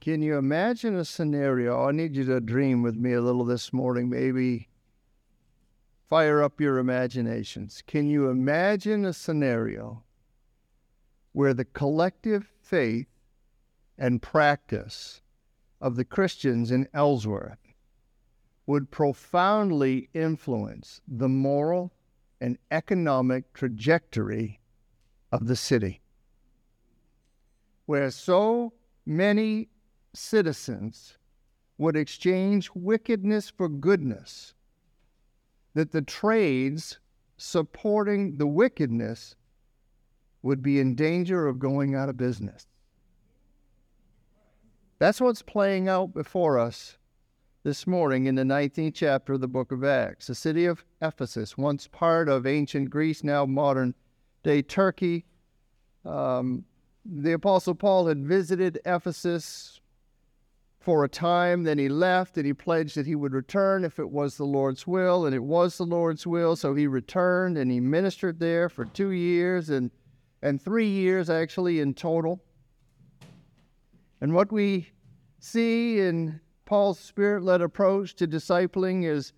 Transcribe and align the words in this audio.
Can 0.00 0.20
you 0.20 0.36
imagine 0.36 0.96
a 0.96 1.04
scenario? 1.04 1.78
Oh, 1.78 1.88
I 1.88 1.92
need 1.92 2.14
you 2.14 2.24
to 2.24 2.40
dream 2.40 2.82
with 2.82 2.96
me 2.96 3.14
a 3.14 3.22
little 3.22 3.44
this 3.44 3.72
morning, 3.72 4.10
maybe 4.10 4.68
fire 6.08 6.42
up 6.42 6.60
your 6.60 6.78
imaginations. 6.78 7.82
Can 7.86 8.06
you 8.08 8.28
imagine 8.28 9.06
a 9.06 9.14
scenario 9.14 10.02
where 11.32 11.54
the 11.54 11.64
collective 11.64 12.52
faith 12.60 13.08
and 13.96 14.20
practice 14.20 15.22
of 15.80 15.96
the 15.96 16.04
Christians 16.04 16.70
in 16.70 16.86
Ellsworth 16.92 17.72
would 18.66 18.90
profoundly 18.90 20.10
influence 20.12 21.00
the 21.08 21.28
moral 21.28 21.92
and 22.40 22.58
economic 22.70 23.52
trajectory 23.54 24.60
of 25.32 25.46
the 25.46 25.56
city? 25.56 26.02
Where 27.86 28.10
so 28.10 28.72
many 29.04 29.68
citizens 30.14 31.18
would 31.78 31.96
exchange 31.96 32.70
wickedness 32.74 33.50
for 33.50 33.68
goodness 33.68 34.54
that 35.74 35.90
the 35.90 36.02
trades 36.02 36.98
supporting 37.36 38.36
the 38.36 38.46
wickedness 38.46 39.34
would 40.42 40.62
be 40.62 40.78
in 40.78 40.94
danger 40.94 41.46
of 41.46 41.58
going 41.58 41.94
out 41.94 42.08
of 42.08 42.16
business. 42.16 42.66
That's 44.98 45.20
what's 45.20 45.42
playing 45.42 45.88
out 45.88 46.14
before 46.14 46.58
us 46.58 46.96
this 47.64 47.86
morning 47.86 48.26
in 48.26 48.34
the 48.34 48.42
19th 48.42 48.94
chapter 48.94 49.32
of 49.32 49.40
the 49.40 49.48
book 49.48 49.72
of 49.72 49.82
Acts. 49.82 50.28
The 50.28 50.34
city 50.34 50.66
of 50.66 50.84
Ephesus, 51.02 51.58
once 51.58 51.88
part 51.88 52.28
of 52.28 52.46
ancient 52.46 52.90
Greece, 52.90 53.24
now 53.24 53.46
modern 53.46 53.94
day 54.42 54.62
Turkey. 54.62 55.24
Um, 56.04 56.64
the 57.04 57.32
Apostle 57.32 57.74
Paul 57.74 58.06
had 58.06 58.24
visited 58.24 58.80
Ephesus 58.84 59.80
for 60.80 61.04
a 61.04 61.08
time. 61.08 61.64
Then 61.64 61.78
he 61.78 61.88
left 61.88 62.36
and 62.36 62.46
he 62.46 62.52
pledged 62.52 62.96
that 62.96 63.06
he 63.06 63.14
would 63.14 63.32
return 63.32 63.84
if 63.84 63.98
it 63.98 64.10
was 64.10 64.36
the 64.36 64.44
Lord's 64.44 64.86
will. 64.86 65.26
And 65.26 65.34
it 65.34 65.42
was 65.42 65.76
the 65.78 65.84
Lord's 65.84 66.26
will. 66.26 66.56
So 66.56 66.74
he 66.74 66.86
returned 66.86 67.56
and 67.56 67.70
he 67.70 67.80
ministered 67.80 68.38
there 68.38 68.68
for 68.68 68.84
two 68.84 69.10
years 69.10 69.70
and, 69.70 69.90
and 70.42 70.60
three 70.60 70.88
years 70.88 71.30
actually 71.30 71.80
in 71.80 71.94
total. 71.94 72.40
And 74.20 74.34
what 74.34 74.52
we 74.52 74.90
see 75.40 76.00
in 76.00 76.40
Paul's 76.64 76.98
spirit 76.98 77.42
led 77.42 77.60
approach 77.60 78.14
to 78.16 78.26
discipling 78.26 79.04
is 79.04 79.32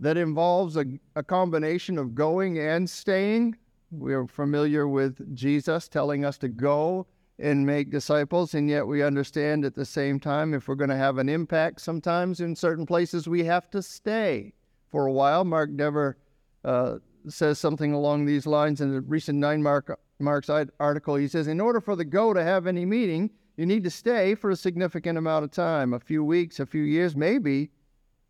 that 0.00 0.16
involves 0.16 0.76
a, 0.76 0.84
a 1.16 1.22
combination 1.22 1.98
of 1.98 2.14
going 2.14 2.58
and 2.58 2.88
staying. 2.88 3.56
We're 3.90 4.26
familiar 4.26 4.88
with 4.88 5.34
Jesus 5.34 5.88
telling 5.88 6.24
us 6.24 6.38
to 6.38 6.48
go 6.48 7.06
and 7.38 7.66
make 7.66 7.90
disciples. 7.90 8.54
And 8.54 8.68
yet 8.68 8.86
we 8.86 9.02
understand 9.02 9.64
at 9.64 9.74
the 9.74 9.84
same 9.84 10.20
time, 10.20 10.54
if 10.54 10.68
we're 10.68 10.74
going 10.74 10.90
to 10.90 10.96
have 10.96 11.18
an 11.18 11.28
impact, 11.28 11.80
sometimes 11.80 12.40
in 12.40 12.54
certain 12.54 12.86
places 12.86 13.28
we 13.28 13.44
have 13.44 13.70
to 13.70 13.82
stay 13.82 14.52
for 14.90 15.06
a 15.06 15.12
while. 15.12 15.44
Mark 15.44 15.76
Dever 15.76 16.16
uh, 16.64 16.96
says 17.28 17.58
something 17.58 17.92
along 17.92 18.24
these 18.24 18.46
lines 18.46 18.80
in 18.80 18.94
a 18.94 19.00
recent 19.00 19.38
Nine 19.38 19.62
Mark, 19.62 19.98
Marks 20.18 20.50
article. 20.78 21.16
He 21.16 21.28
says, 21.28 21.48
In 21.48 21.60
order 21.60 21.80
for 21.80 21.96
the 21.96 22.04
go 22.04 22.32
to 22.32 22.42
have 22.42 22.66
any 22.66 22.84
meaning, 22.84 23.30
you 23.56 23.66
need 23.66 23.84
to 23.84 23.90
stay 23.90 24.34
for 24.34 24.50
a 24.50 24.56
significant 24.56 25.18
amount 25.18 25.44
of 25.44 25.50
time 25.50 25.94
a 25.94 26.00
few 26.00 26.24
weeks, 26.24 26.60
a 26.60 26.66
few 26.66 26.82
years, 26.82 27.16
maybe 27.16 27.70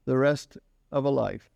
the 0.05 0.17
rest 0.17 0.59
of 0.93 1.05
a 1.05 1.11
life. 1.11 1.51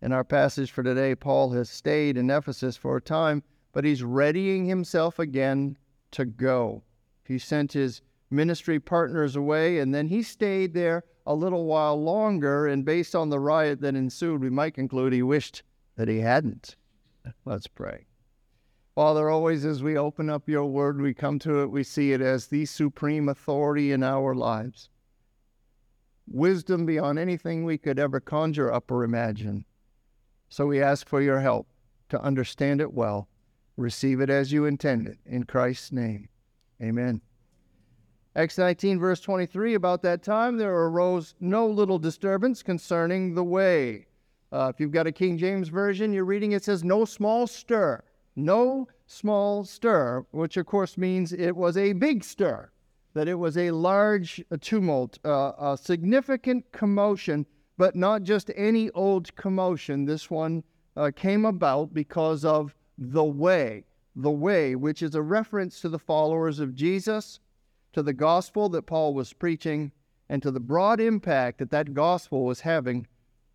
In 0.00 0.12
our 0.12 0.22
passage 0.22 0.70
for 0.70 0.84
today, 0.84 1.16
Paul 1.16 1.50
has 1.50 1.68
stayed 1.68 2.16
in 2.16 2.30
Ephesus 2.30 2.76
for 2.76 2.96
a 2.96 3.02
time, 3.02 3.42
but 3.72 3.84
he's 3.84 4.04
readying 4.04 4.64
himself 4.64 5.18
again 5.18 5.76
to 6.12 6.24
go. 6.24 6.84
He 7.24 7.38
sent 7.38 7.72
his 7.72 8.00
ministry 8.30 8.78
partners 8.78 9.34
away, 9.34 9.80
and 9.80 9.92
then 9.92 10.06
he 10.06 10.22
stayed 10.22 10.72
there 10.72 11.04
a 11.26 11.34
little 11.34 11.64
while 11.64 12.00
longer. 12.00 12.68
And 12.68 12.84
based 12.84 13.16
on 13.16 13.28
the 13.28 13.40
riot 13.40 13.80
that 13.80 13.96
ensued, 13.96 14.40
we 14.40 14.50
might 14.50 14.74
conclude 14.74 15.12
he 15.12 15.22
wished 15.22 15.62
that 15.96 16.08
he 16.08 16.20
hadn't. 16.20 16.76
Let's 17.44 17.66
pray. 17.66 18.06
Father, 18.94 19.28
always 19.28 19.64
as 19.64 19.82
we 19.82 19.96
open 19.98 20.30
up 20.30 20.48
your 20.48 20.66
word, 20.66 21.00
we 21.00 21.12
come 21.12 21.38
to 21.40 21.62
it, 21.62 21.70
we 21.70 21.82
see 21.82 22.12
it 22.12 22.20
as 22.20 22.46
the 22.46 22.66
supreme 22.66 23.28
authority 23.28 23.92
in 23.92 24.02
our 24.02 24.34
lives. 24.34 24.90
Wisdom 26.26 26.86
beyond 26.86 27.18
anything 27.18 27.64
we 27.64 27.78
could 27.78 27.98
ever 27.98 28.20
conjure 28.20 28.72
up 28.72 28.90
or 28.90 29.04
imagine. 29.04 29.64
So 30.48 30.66
we 30.66 30.82
ask 30.82 31.06
for 31.06 31.20
your 31.20 31.40
help 31.40 31.66
to 32.08 32.20
understand 32.20 32.80
it 32.80 32.92
well 32.92 33.28
receive 33.76 34.20
it 34.20 34.28
as 34.28 34.52
you 34.52 34.64
intended. 34.64 35.18
In 35.24 35.44
Christ's 35.44 35.92
name, 35.92 36.28
amen. 36.82 37.20
Acts 38.34 38.58
19, 38.58 38.98
verse 38.98 39.20
23 39.20 39.74
About 39.74 40.02
that 40.02 40.22
time 40.22 40.56
there 40.56 40.74
arose 40.74 41.34
no 41.40 41.66
little 41.66 41.98
disturbance 41.98 42.62
concerning 42.62 43.34
the 43.34 43.44
way. 43.44 44.06
Uh, 44.52 44.70
if 44.72 44.80
you've 44.80 44.92
got 44.92 45.06
a 45.06 45.12
King 45.12 45.38
James 45.38 45.68
Version, 45.68 46.12
you're 46.12 46.24
reading 46.24 46.52
it 46.52 46.64
says, 46.64 46.82
no 46.82 47.04
small 47.04 47.46
stir. 47.46 48.02
No 48.36 48.86
small 49.06 49.64
stir, 49.64 50.24
which 50.30 50.56
of 50.56 50.66
course 50.66 50.96
means 50.96 51.32
it 51.32 51.56
was 51.56 51.76
a 51.76 51.92
big 51.94 52.22
stir, 52.22 52.70
that 53.14 53.26
it 53.26 53.34
was 53.34 53.58
a 53.58 53.72
large 53.72 54.42
tumult, 54.60 55.18
uh, 55.24 55.52
a 55.58 55.76
significant 55.76 56.70
commotion, 56.72 57.44
but 57.78 57.96
not 57.96 58.24
just 58.24 58.50
any 58.56 58.90
old 58.90 59.34
commotion. 59.36 60.04
This 60.04 60.30
one 60.30 60.64
uh, 60.96 61.10
came 61.14 61.46
about 61.46 61.94
because 61.94 62.44
of 62.44 62.74
the 62.98 63.24
way, 63.24 63.84
the 64.16 64.30
way, 64.30 64.74
which 64.74 65.00
is 65.00 65.14
a 65.14 65.22
reference 65.22 65.80
to 65.80 65.88
the 65.88 65.98
followers 65.98 66.58
of 66.58 66.74
Jesus, 66.74 67.38
to 67.92 68.02
the 68.02 68.12
gospel 68.12 68.68
that 68.70 68.82
Paul 68.82 69.14
was 69.14 69.32
preaching, 69.32 69.92
and 70.28 70.42
to 70.42 70.50
the 70.50 70.60
broad 70.60 71.00
impact 71.00 71.58
that 71.58 71.70
that 71.70 71.94
gospel 71.94 72.44
was 72.44 72.60
having 72.60 73.06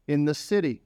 in 0.07 0.25
the 0.25 0.33
city. 0.33 0.81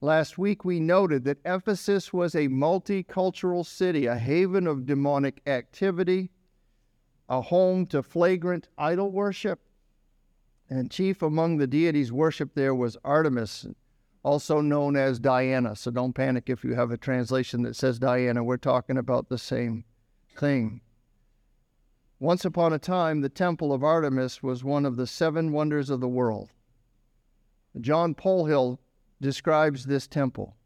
Last 0.00 0.38
week 0.38 0.64
we 0.64 0.78
noted 0.78 1.24
that 1.24 1.40
Ephesus 1.44 2.12
was 2.12 2.36
a 2.36 2.46
multicultural 2.46 3.66
city, 3.66 4.06
a 4.06 4.14
haven 4.14 4.68
of 4.68 4.86
demonic 4.86 5.42
activity, 5.46 6.30
a 7.28 7.40
home 7.40 7.84
to 7.86 8.02
flagrant 8.04 8.68
idol 8.78 9.10
worship, 9.10 9.60
and 10.70 10.90
chief 10.90 11.22
among 11.22 11.56
the 11.56 11.66
deities 11.66 12.12
worshipped 12.12 12.54
there 12.54 12.74
was 12.74 12.96
Artemis, 13.04 13.66
also 14.22 14.60
known 14.60 14.96
as 14.96 15.18
Diana. 15.18 15.74
So 15.74 15.90
don't 15.90 16.12
panic 16.12 16.50
if 16.50 16.64
you 16.64 16.74
have 16.74 16.90
a 16.90 16.98
translation 16.98 17.62
that 17.62 17.76
says 17.76 17.98
Diana. 17.98 18.44
We're 18.44 18.56
talking 18.56 18.98
about 18.98 19.28
the 19.28 19.38
same 19.38 19.84
thing. 20.36 20.80
Once 22.20 22.44
upon 22.44 22.72
a 22.72 22.78
time, 22.78 23.20
the 23.20 23.28
Temple 23.28 23.72
of 23.72 23.84
Artemis 23.84 24.42
was 24.42 24.64
one 24.64 24.84
of 24.84 24.96
the 24.96 25.06
seven 25.06 25.52
wonders 25.52 25.88
of 25.88 26.00
the 26.00 26.08
world. 26.08 26.50
John 27.80 28.14
Polhill 28.14 28.78
describes 29.20 29.86
this 29.86 30.06
temple. 30.06 30.56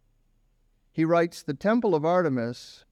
He 0.92 1.04
writes 1.04 1.42
The 1.42 1.54
Temple 1.54 1.94
of 1.94 2.04
Artemis 2.04 2.84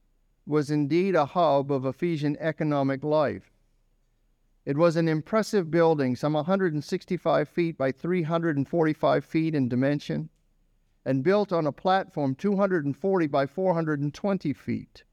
was 0.45 0.71
indeed 0.71 1.15
a 1.15 1.25
hub 1.25 1.71
of 1.71 1.85
Ephesian 1.85 2.37
economic 2.39 3.03
life. 3.03 3.50
It 4.63 4.77
was 4.77 4.95
an 4.95 5.07
impressive 5.07 5.71
building, 5.71 6.15
some 6.15 6.33
165 6.33 7.49
feet 7.49 7.77
by 7.77 7.91
345 7.91 9.25
feet 9.25 9.55
in 9.55 9.67
dimension 9.67 10.29
and 11.03 11.23
built 11.23 11.51
on 11.51 11.65
a 11.65 11.71
platform 11.71 12.35
240 12.35 13.27
by 13.27 13.47
420 13.47 14.53
feet. 14.53 15.03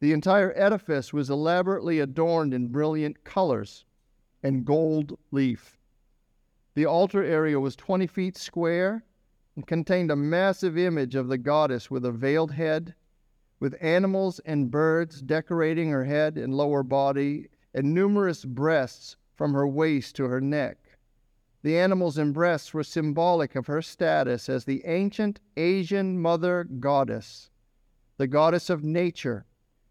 The 0.00 0.12
entire 0.12 0.52
edifice 0.54 1.12
was 1.14 1.30
elaborately 1.30 2.00
adorned 2.00 2.52
in 2.52 2.68
brilliant 2.68 3.24
colors 3.24 3.86
and 4.42 4.66
gold 4.66 5.18
leaf. 5.30 5.78
The 6.74 6.84
altar 6.84 7.24
area 7.24 7.58
was 7.58 7.76
20 7.76 8.06
feet 8.06 8.36
square 8.36 9.04
and 9.54 9.66
contained 9.66 10.10
a 10.10 10.16
massive 10.16 10.76
image 10.76 11.14
of 11.14 11.28
the 11.28 11.38
goddess 11.38 11.90
with 11.90 12.04
a 12.04 12.12
veiled 12.12 12.52
head, 12.52 12.94
with 13.58 13.74
animals 13.80 14.38
and 14.40 14.70
birds 14.70 15.22
decorating 15.22 15.88
her 15.88 16.04
head 16.04 16.36
and 16.36 16.54
lower 16.54 16.82
body, 16.82 17.48
and 17.76 17.92
numerous 17.92 18.44
breasts 18.44 19.16
from 19.34 19.52
her 19.52 19.68
waist 19.68 20.16
to 20.16 20.24
her 20.24 20.40
neck. 20.40 20.78
The 21.62 21.78
animals 21.78 22.16
and 22.16 22.32
breasts 22.32 22.72
were 22.72 22.82
symbolic 22.82 23.54
of 23.54 23.66
her 23.66 23.82
status 23.82 24.48
as 24.48 24.64
the 24.64 24.82
ancient 24.86 25.40
Asian 25.58 26.18
mother 26.18 26.64
goddess, 26.64 27.50
the 28.16 28.26
goddess 28.26 28.70
of 28.70 28.82
nature, 28.82 29.44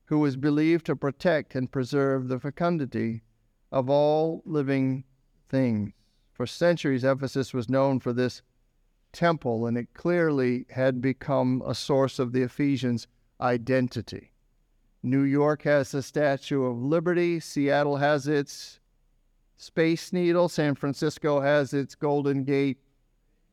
who 0.05 0.19
was 0.19 0.35
believed 0.35 0.85
to 0.87 0.95
protect 0.95 1.53
and 1.53 1.71
preserve 1.71 2.27
the 2.27 2.39
fecundity 2.39 3.21
of 3.71 3.89
all 3.89 4.41
living 4.45 5.03
things. 5.47 5.91
For 6.33 6.47
centuries, 6.47 7.03
Ephesus 7.03 7.53
was 7.53 7.69
known 7.69 7.99
for 7.99 8.13
this 8.13 8.41
temple, 9.13 9.67
and 9.67 9.77
it 9.77 9.93
clearly 9.93 10.65
had 10.71 11.01
become 11.01 11.61
a 11.65 11.75
source 11.75 12.19
of 12.19 12.33
the 12.33 12.41
Ephesians' 12.41 13.07
identity. 13.39 14.31
New 15.05 15.21
York 15.21 15.61
has 15.61 15.91
the 15.91 16.01
Statue 16.01 16.63
of 16.63 16.81
Liberty, 16.81 17.39
Seattle 17.39 17.97
has 17.97 18.27
its 18.27 18.79
Space 19.55 20.11
Needle. 20.11 20.49
San 20.49 20.75
Francisco 20.75 21.39
has 21.39 21.73
its 21.73 21.95
Golden 21.95 22.43
Gate 22.43 22.79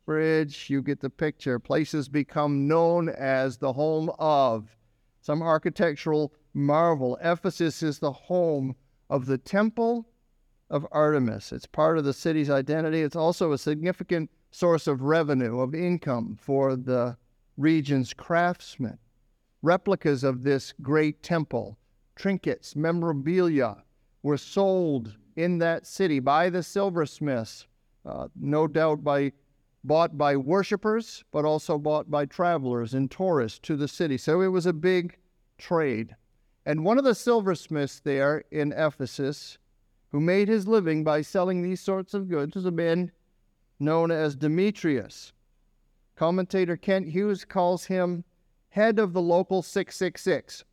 Bridge. 0.07 0.69
You 0.69 0.83
get 0.83 1.01
the 1.01 1.11
picture. 1.11 1.59
Places 1.59 2.09
become 2.09 2.67
known 2.67 3.09
as 3.09 3.59
the 3.59 3.73
home 3.73 4.11
of 4.19 4.77
some 5.21 5.43
architectural 5.43 6.33
marvel. 6.55 7.19
Ephesus 7.23 7.83
is 7.83 7.99
the 7.99 8.13
home 8.13 8.75
of 9.09 9.27
the 9.27 9.39
temple 9.39 10.09
of 10.71 10.87
Artemis. 10.91 11.53
It's 11.53 11.67
part 11.67 11.99
of 11.99 12.05
the 12.05 12.13
city's 12.13 12.51
identity. 12.51 13.03
It's 13.03 13.15
also 13.15 13.53
a 13.53 13.59
significant 13.59 14.31
source 14.51 14.87
of 14.87 15.03
revenue, 15.03 15.61
of 15.61 15.75
income 15.75 16.37
for 16.41 16.77
the 16.77 17.17
region's 17.57 18.13
craftsmen. 18.13 18.99
Replicas 19.63 20.25
of 20.25 20.43
this 20.43 20.75
great 20.83 21.23
temple, 21.23 21.79
trinkets, 22.17 22.75
memorabilia, 22.75 23.85
were 24.23 24.37
sold 24.37 25.17
in 25.37 25.59
that 25.59 25.87
city 25.87 26.19
by 26.19 26.51
the 26.51 26.63
silversmiths, 26.63 27.67
uh, 28.05 28.29
no 28.35 28.67
doubt 28.67 29.05
by 29.05 29.33
bought 29.85 30.17
by 30.17 30.37
worshippers, 30.37 31.25
but 31.33 31.45
also 31.45 31.79
bought 31.79 32.11
by 32.11 32.25
travelers 32.25 32.95
and 32.95 33.11
tourists 33.11 33.59
to 33.61 33.77
the 33.77 33.89
city. 33.89 34.17
So 34.17 34.41
it 34.41 34.49
was 34.49 34.67
a 34.67 34.73
big 34.73 35.19
trade. 35.59 36.15
And 36.65 36.85
one 36.85 36.99
of 36.99 37.05
the 37.05 37.15
silversmiths 37.15 38.01
there 38.01 38.45
in 38.51 38.73
Ephesus, 38.73 39.59
who 40.11 40.21
made 40.21 40.49
his 40.49 40.69
living 40.69 41.03
by 41.03 41.23
selling 41.23 41.63
these 41.63 41.81
sorts 41.81 42.15
of 42.15 42.29
goods, 42.29 42.55
was 42.55 42.67
a 42.67 42.71
man 42.71 43.11
known 43.81 44.11
as 44.11 44.37
Demetrius. 44.37 45.33
Commentator 46.15 46.77
Kent 46.77 47.09
Hughes 47.09 47.45
calls 47.45 47.87
him 47.87 48.25
head 48.73 48.99
of 48.99 49.13
the 49.13 49.21
local 49.21 49.61
666. 49.61 50.65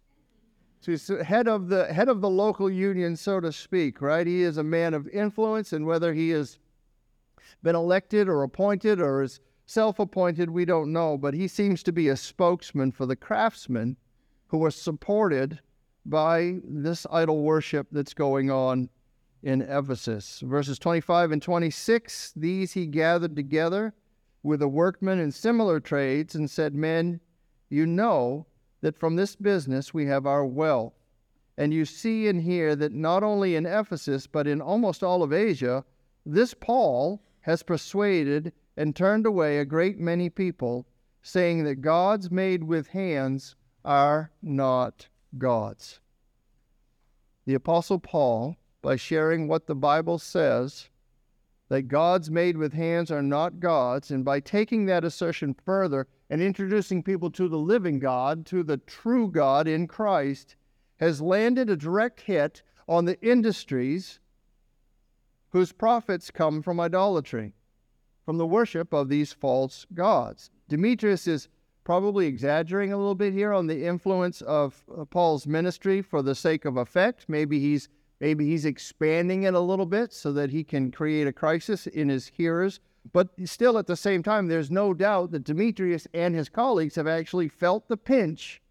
So 0.79 0.91
he's 0.91 1.11
head 1.25 1.49
of 1.49 1.67
the 1.67 1.93
head 1.93 2.07
of 2.07 2.21
the 2.21 2.29
local 2.29 2.71
union, 2.71 3.17
so 3.17 3.41
to 3.41 3.51
speak, 3.51 4.01
right? 4.01 4.25
He 4.25 4.41
is 4.41 4.57
a 4.57 4.63
man 4.63 4.93
of 4.93 5.09
influence, 5.09 5.73
and 5.73 5.85
whether 5.85 6.13
he 6.13 6.29
has 6.29 6.59
been 7.61 7.75
elected 7.75 8.29
or 8.29 8.43
appointed 8.43 9.01
or 9.01 9.21
is 9.21 9.41
self-appointed, 9.65 10.49
we 10.49 10.63
don't 10.63 10.93
know. 10.93 11.17
But 11.17 11.33
he 11.33 11.49
seems 11.49 11.83
to 11.83 11.91
be 11.91 12.07
a 12.07 12.15
spokesman 12.15 12.93
for 12.93 13.05
the 13.05 13.17
craftsmen 13.17 13.97
who 14.47 14.63
are 14.63 14.71
supported 14.71 15.59
by 16.05 16.59
this 16.63 17.05
idol 17.11 17.43
worship 17.43 17.87
that's 17.91 18.13
going 18.13 18.49
on 18.49 18.89
in 19.43 19.61
Ephesus. 19.61 20.41
Verses 20.45 20.79
25 20.79 21.33
and 21.33 21.41
26 21.41 22.31
These 22.37 22.71
he 22.71 22.85
gathered 22.85 23.35
together 23.35 23.93
with 24.41 24.61
the 24.61 24.69
workmen 24.69 25.19
in 25.19 25.33
similar 25.33 25.81
trades 25.81 26.35
and 26.35 26.49
said, 26.49 26.73
Men, 26.73 27.19
you 27.69 27.85
know 27.85 28.45
that 28.81 28.97
from 28.97 29.15
this 29.15 29.35
business 29.35 29.93
we 29.93 30.05
have 30.07 30.25
our 30.25 30.45
wealth. 30.45 30.93
And 31.57 31.73
you 31.73 31.85
see 31.85 32.27
and 32.27 32.41
hear 32.41 32.75
that 32.75 32.93
not 32.93 33.21
only 33.21 33.55
in 33.55 33.65
Ephesus, 33.65 34.27
but 34.27 34.47
in 34.47 34.61
almost 34.61 35.03
all 35.03 35.23
of 35.23 35.33
Asia, 35.33 35.83
this 36.25 36.53
Paul 36.53 37.21
has 37.41 37.63
persuaded 37.63 38.53
and 38.77 38.95
turned 38.95 39.25
away 39.25 39.59
a 39.59 39.65
great 39.65 39.99
many 39.99 40.29
people, 40.29 40.87
saying 41.21 41.63
that 41.65 41.81
gods 41.81 42.31
made 42.31 42.63
with 42.63 42.87
hands 42.87 43.55
are 43.83 44.31
not 44.41 45.07
gods. 45.37 45.99
The 47.45 47.55
Apostle 47.55 47.99
Paul, 47.99 48.55
by 48.81 48.95
sharing 48.95 49.47
what 49.47 49.67
the 49.67 49.75
Bible 49.75 50.17
says, 50.17 50.88
that 51.69 51.87
gods 51.87 52.29
made 52.29 52.57
with 52.57 52.73
hands 52.73 53.11
are 53.11 53.21
not 53.21 53.59
gods, 53.59 54.11
and 54.11 54.25
by 54.25 54.39
taking 54.39 54.85
that 54.85 55.03
assertion 55.03 55.53
further 55.53 56.07
and 56.29 56.41
introducing 56.41 57.01
people 57.01 57.31
to 57.31 57.47
the 57.47 57.57
living 57.57 57.99
God, 57.99 58.45
to 58.47 58.63
the 58.63 58.77
true 58.77 59.29
God 59.29 59.67
in 59.67 59.87
Christ, 59.87 60.55
has 60.97 61.21
landed 61.21 61.69
a 61.69 61.75
direct 61.75 62.21
hit 62.21 62.61
on 62.87 63.05
the 63.05 63.21
industries 63.21 64.19
whose 65.51 65.71
profits 65.71 66.31
come 66.31 66.61
from 66.61 66.79
idolatry, 66.79 67.53
from 68.25 68.37
the 68.37 68.47
worship 68.47 68.93
of 68.93 69.09
these 69.09 69.31
false 69.31 69.85
gods. 69.93 70.49
Demetrius 70.67 71.27
is 71.27 71.49
probably 71.83 72.27
exaggerating 72.27 72.93
a 72.93 72.97
little 72.97 73.15
bit 73.15 73.33
here 73.33 73.53
on 73.53 73.65
the 73.65 73.85
influence 73.85 74.41
of 74.41 74.83
uh, 74.95 75.05
Paul's 75.05 75.47
ministry 75.47 76.01
for 76.01 76.21
the 76.21 76.35
sake 76.35 76.65
of 76.65 76.77
effect. 76.77 77.25
Maybe 77.27 77.59
he's 77.59 77.89
maybe 78.19 78.45
he's 78.45 78.65
expanding 78.65 79.43
it 79.43 79.53
a 79.53 79.59
little 79.59 79.85
bit 79.85 80.13
so 80.13 80.31
that 80.33 80.49
he 80.49 80.63
can 80.63 80.91
create 80.91 81.27
a 81.27 81.33
crisis 81.33 81.87
in 81.87 82.09
his 82.09 82.27
hearers. 82.27 82.79
But 83.11 83.29
still, 83.45 83.77
at 83.77 83.87
the 83.87 83.95
same 83.95 84.23
time, 84.23 84.47
there's 84.47 84.69
no 84.69 84.93
doubt 84.93 85.31
that 85.31 85.45
Demetrius 85.45 86.07
and 86.13 86.35
his 86.35 86.49
colleagues 86.49 86.95
have 86.95 87.07
actually 87.07 87.47
felt 87.47 87.87
the 87.87 87.97
pinch 87.97 88.61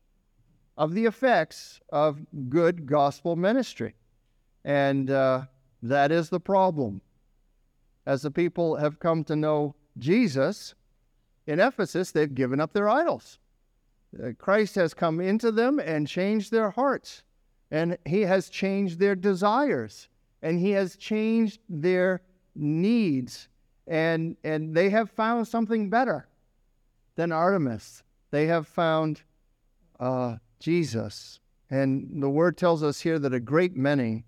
of 0.77 0.95
the 0.95 1.07
effects 1.07 1.81
of 1.91 2.21
good 2.49 2.87
gospel 2.87 3.37
ministry. 3.37 3.95
And 4.65 5.11
uh, 5.11 5.47
that 5.83 6.13
is 6.13 6.29
the 6.29 6.41
problem. 6.41 7.01
As 8.07 8.23
the 8.23 8.31
people 8.31 8.77
have 8.77 9.01
come 9.01 9.25
to 9.25 9.37
know 9.37 9.75
Jesus, 9.99 10.75
in 11.47 11.61
Ephesus, 11.61 12.13
they've 12.13 12.35
given 12.35 12.61
up 12.61 12.73
their 12.75 12.89
idols. 12.89 13.39
Uh, 14.23 14.29
Christ 14.39 14.75
has 14.77 14.95
come 14.95 15.21
into 15.21 15.51
them 15.51 15.79
and 15.79 16.07
changed 16.07 16.53
their 16.53 16.71
hearts, 16.71 17.23
and 17.71 17.99
He 18.05 18.23
has 18.23 18.49
changed 18.49 18.99
their 18.99 19.15
desires, 19.15 20.09
and 20.43 20.59
He 20.59 20.71
has 20.73 20.97
changed 20.97 21.61
their 21.69 22.23
needs, 22.55 23.49
and, 23.87 24.37
and 24.45 24.75
they 24.75 24.91
have 24.91 25.11
found 25.11 25.49
something 25.49 25.91
better 25.91 26.29
than 27.17 27.33
Artemis. 27.33 28.03
They 28.31 28.47
have 28.47 28.69
found 28.69 29.23
uh, 29.99 30.37
Jesus. 30.61 31.41
And 31.71 32.23
the 32.23 32.31
word 32.31 32.57
tells 32.57 32.83
us 32.83 33.01
here 33.01 33.19
that 33.19 33.35
a 33.35 33.41
great 33.41 33.77
many 33.77 34.25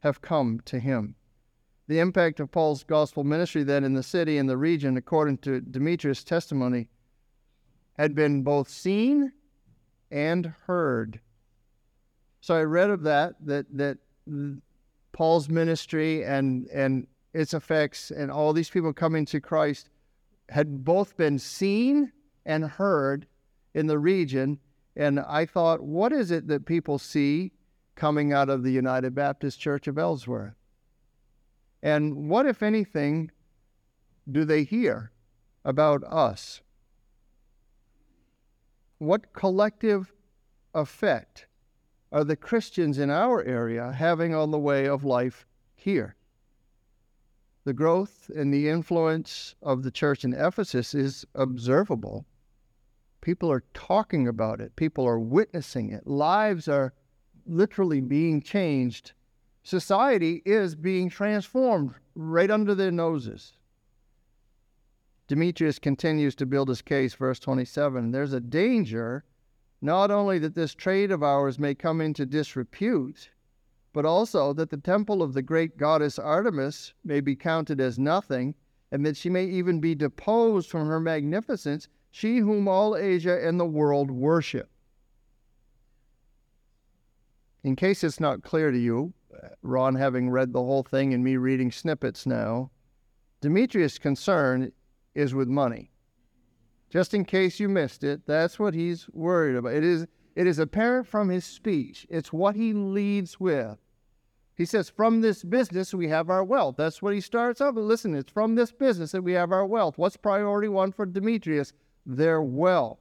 have 0.00 0.20
come 0.20 0.60
to 0.66 0.78
him. 0.78 1.14
The 1.86 2.00
impact 2.00 2.40
of 2.40 2.50
Paul's 2.50 2.84
gospel 2.84 3.24
ministry 3.24 3.62
then 3.62 3.84
in 3.84 3.94
the 3.94 4.02
city 4.02 4.38
and 4.38 4.48
the 4.48 4.56
region, 4.56 4.96
according 4.96 5.38
to 5.38 5.60
Demetrius' 5.60 6.22
testimony, 6.22 6.88
had 7.98 8.14
been 8.14 8.42
both 8.42 8.68
seen 8.68 9.32
and 10.10 10.54
heard. 10.66 11.20
So 12.40 12.54
I 12.54 12.62
read 12.62 12.90
of 12.90 13.02
that, 13.02 13.34
that, 13.44 13.66
that 13.76 13.98
Paul's 15.12 15.48
ministry 15.48 16.24
and, 16.24 16.66
and 16.68 17.06
its 17.34 17.54
effects 17.54 18.10
and 18.10 18.30
all 18.30 18.52
these 18.52 18.70
people 18.70 18.92
coming 18.92 19.24
to 19.26 19.40
Christ 19.40 19.90
had 20.48 20.84
both 20.84 21.16
been 21.16 21.38
seen 21.38 22.12
and 22.46 22.64
heard 22.64 23.26
in 23.74 23.86
the 23.86 23.98
region. 23.98 24.58
And 24.96 25.20
I 25.20 25.44
thought, 25.44 25.82
what 25.82 26.12
is 26.12 26.30
it 26.30 26.48
that 26.48 26.66
people 26.66 26.98
see 26.98 27.52
coming 27.94 28.32
out 28.32 28.48
of 28.48 28.62
the 28.62 28.70
United 28.70 29.14
Baptist 29.14 29.60
Church 29.60 29.86
of 29.86 29.98
Ellsworth? 29.98 30.54
And 31.82 32.28
what, 32.28 32.46
if 32.46 32.62
anything, 32.62 33.30
do 34.30 34.44
they 34.44 34.64
hear 34.64 35.12
about 35.64 36.02
us? 36.04 36.60
What 38.98 39.32
collective 39.32 40.12
effect 40.74 41.47
are 42.10 42.24
the 42.24 42.36
Christians 42.36 42.98
in 42.98 43.10
our 43.10 43.42
area 43.42 43.92
having 43.92 44.34
on 44.34 44.50
the 44.50 44.58
way 44.58 44.86
of 44.86 45.04
life 45.04 45.46
here? 45.74 46.16
The 47.64 47.74
growth 47.74 48.30
and 48.34 48.52
the 48.52 48.68
influence 48.68 49.54
of 49.62 49.82
the 49.82 49.90
church 49.90 50.24
in 50.24 50.32
Ephesus 50.32 50.94
is 50.94 51.26
observable. 51.34 52.24
People 53.20 53.50
are 53.50 53.64
talking 53.74 54.26
about 54.26 54.60
it, 54.60 54.74
people 54.76 55.06
are 55.06 55.18
witnessing 55.18 55.90
it, 55.90 56.06
lives 56.06 56.66
are 56.66 56.94
literally 57.44 58.00
being 58.00 58.40
changed. 58.40 59.12
Society 59.62 60.40
is 60.46 60.74
being 60.74 61.10
transformed 61.10 61.94
right 62.14 62.50
under 62.50 62.74
their 62.74 62.90
noses. 62.90 63.52
Demetrius 65.26 65.78
continues 65.78 66.34
to 66.36 66.46
build 66.46 66.70
his 66.70 66.80
case, 66.80 67.14
verse 67.14 67.38
27. 67.38 68.12
There's 68.12 68.32
a 68.32 68.40
danger 68.40 69.24
not 69.80 70.10
only 70.10 70.38
that 70.38 70.54
this 70.54 70.74
trade 70.74 71.10
of 71.10 71.22
ours 71.22 71.58
may 71.58 71.74
come 71.74 72.00
into 72.00 72.26
disrepute, 72.26 73.30
but 73.92 74.04
also 74.04 74.52
that 74.52 74.70
the 74.70 74.76
temple 74.76 75.22
of 75.22 75.34
the 75.34 75.42
great 75.42 75.76
goddess 75.76 76.18
Artemis 76.18 76.94
may 77.04 77.20
be 77.20 77.36
counted 77.36 77.80
as 77.80 77.98
nothing, 77.98 78.54
and 78.90 79.04
that 79.04 79.16
she 79.16 79.30
may 79.30 79.44
even 79.44 79.80
be 79.80 79.94
deposed 79.94 80.70
from 80.70 80.86
her 80.86 81.00
magnificence, 81.00 81.88
she 82.10 82.38
whom 82.38 82.66
all 82.66 82.96
Asia 82.96 83.46
and 83.46 83.58
the 83.58 83.66
world 83.66 84.10
worship. 84.10 84.70
In 87.62 87.76
case 87.76 88.02
it's 88.02 88.20
not 88.20 88.42
clear 88.42 88.70
to 88.70 88.78
you, 88.78 89.12
Ron 89.62 89.94
having 89.94 90.30
read 90.30 90.52
the 90.52 90.62
whole 90.62 90.82
thing 90.82 91.12
and 91.12 91.22
me 91.22 91.36
reading 91.36 91.70
snippets 91.70 92.26
now, 92.26 92.70
Demetrius' 93.40 93.98
concern 93.98 94.72
is 95.14 95.34
with 95.34 95.48
money. 95.48 95.90
Just 96.90 97.12
in 97.12 97.24
case 97.24 97.60
you 97.60 97.68
missed 97.68 98.02
it, 98.02 98.26
that's 98.26 98.58
what 98.58 98.74
he's 98.74 99.08
worried 99.12 99.56
about. 99.56 99.74
It 99.74 99.84
is, 99.84 100.06
it 100.34 100.46
is 100.46 100.58
apparent 100.58 101.06
from 101.06 101.28
his 101.28 101.44
speech. 101.44 102.06
It's 102.08 102.32
what 102.32 102.56
he 102.56 102.72
leads 102.72 103.38
with. 103.38 103.78
He 104.54 104.64
says, 104.64 104.88
From 104.88 105.20
this 105.20 105.44
business 105.44 105.94
we 105.94 106.08
have 106.08 106.30
our 106.30 106.42
wealth. 106.42 106.76
That's 106.76 107.00
what 107.00 107.14
he 107.14 107.20
starts 107.20 107.60
off. 107.60 107.76
Listen, 107.76 108.14
it's 108.14 108.32
from 108.32 108.54
this 108.54 108.72
business 108.72 109.12
that 109.12 109.22
we 109.22 109.32
have 109.32 109.52
our 109.52 109.66
wealth. 109.66 109.98
What's 109.98 110.16
priority 110.16 110.68
one 110.68 110.92
for 110.92 111.06
Demetrius? 111.06 111.72
Their 112.04 112.42
wealth. 112.42 112.98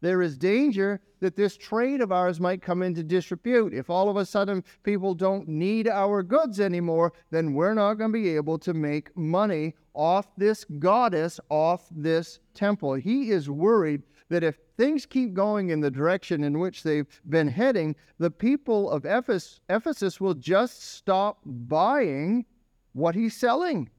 There 0.00 0.22
is 0.22 0.38
danger 0.38 1.00
that 1.20 1.34
this 1.34 1.56
trade 1.56 2.00
of 2.00 2.12
ours 2.12 2.38
might 2.38 2.62
come 2.62 2.82
into 2.82 3.02
disrepute. 3.02 3.74
If 3.74 3.90
all 3.90 4.08
of 4.08 4.16
a 4.16 4.24
sudden 4.24 4.62
people 4.84 5.14
don't 5.14 5.48
need 5.48 5.88
our 5.88 6.22
goods 6.22 6.60
anymore, 6.60 7.12
then 7.30 7.54
we're 7.54 7.74
not 7.74 7.94
going 7.94 8.12
to 8.12 8.18
be 8.18 8.36
able 8.36 8.58
to 8.58 8.74
make 8.74 9.16
money 9.16 9.74
off 9.94 10.28
this 10.36 10.64
goddess, 10.78 11.40
off 11.48 11.88
this 11.90 12.38
temple. 12.54 12.94
He 12.94 13.30
is 13.30 13.50
worried 13.50 14.02
that 14.28 14.44
if 14.44 14.58
things 14.76 15.06
keep 15.06 15.34
going 15.34 15.70
in 15.70 15.80
the 15.80 15.90
direction 15.90 16.44
in 16.44 16.60
which 16.60 16.82
they've 16.82 17.20
been 17.28 17.48
heading, 17.48 17.96
the 18.18 18.30
people 18.30 18.90
of 18.90 19.04
Ephes- 19.04 19.60
Ephesus 19.68 20.20
will 20.20 20.34
just 20.34 20.82
stop 20.82 21.40
buying 21.44 22.44
what 22.92 23.14
he's 23.14 23.36
selling. 23.36 23.90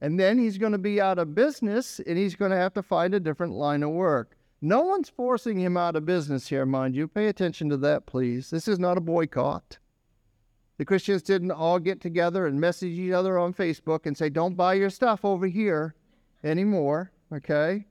And 0.00 0.20
then 0.20 0.38
he's 0.38 0.58
going 0.58 0.72
to 0.72 0.78
be 0.78 1.00
out 1.00 1.18
of 1.18 1.34
business 1.34 2.00
and 2.06 2.18
he's 2.18 2.36
going 2.36 2.50
to 2.50 2.56
have 2.56 2.74
to 2.74 2.82
find 2.82 3.14
a 3.14 3.20
different 3.20 3.54
line 3.54 3.82
of 3.82 3.90
work. 3.90 4.36
No 4.62 4.82
one's 4.82 5.08
forcing 5.08 5.58
him 5.58 5.76
out 5.76 5.96
of 5.96 6.06
business 6.06 6.48
here, 6.48 6.64
mind 6.64 6.94
you. 6.94 7.08
Pay 7.08 7.26
attention 7.26 7.68
to 7.68 7.76
that, 7.78 8.06
please. 8.06 8.50
This 8.50 8.68
is 8.68 8.78
not 8.78 8.96
a 8.96 9.02
boycott. 9.02 9.78
The 10.78 10.84
Christians 10.84 11.22
didn't 11.22 11.52
all 11.52 11.78
get 11.78 12.00
together 12.00 12.46
and 12.46 12.60
message 12.60 12.98
each 12.98 13.12
other 13.12 13.38
on 13.38 13.54
Facebook 13.54 14.06
and 14.06 14.16
say, 14.16 14.28
don't 14.28 14.56
buy 14.56 14.74
your 14.74 14.90
stuff 14.90 15.24
over 15.24 15.46
here 15.46 15.94
anymore, 16.44 17.12
okay? 17.32 17.86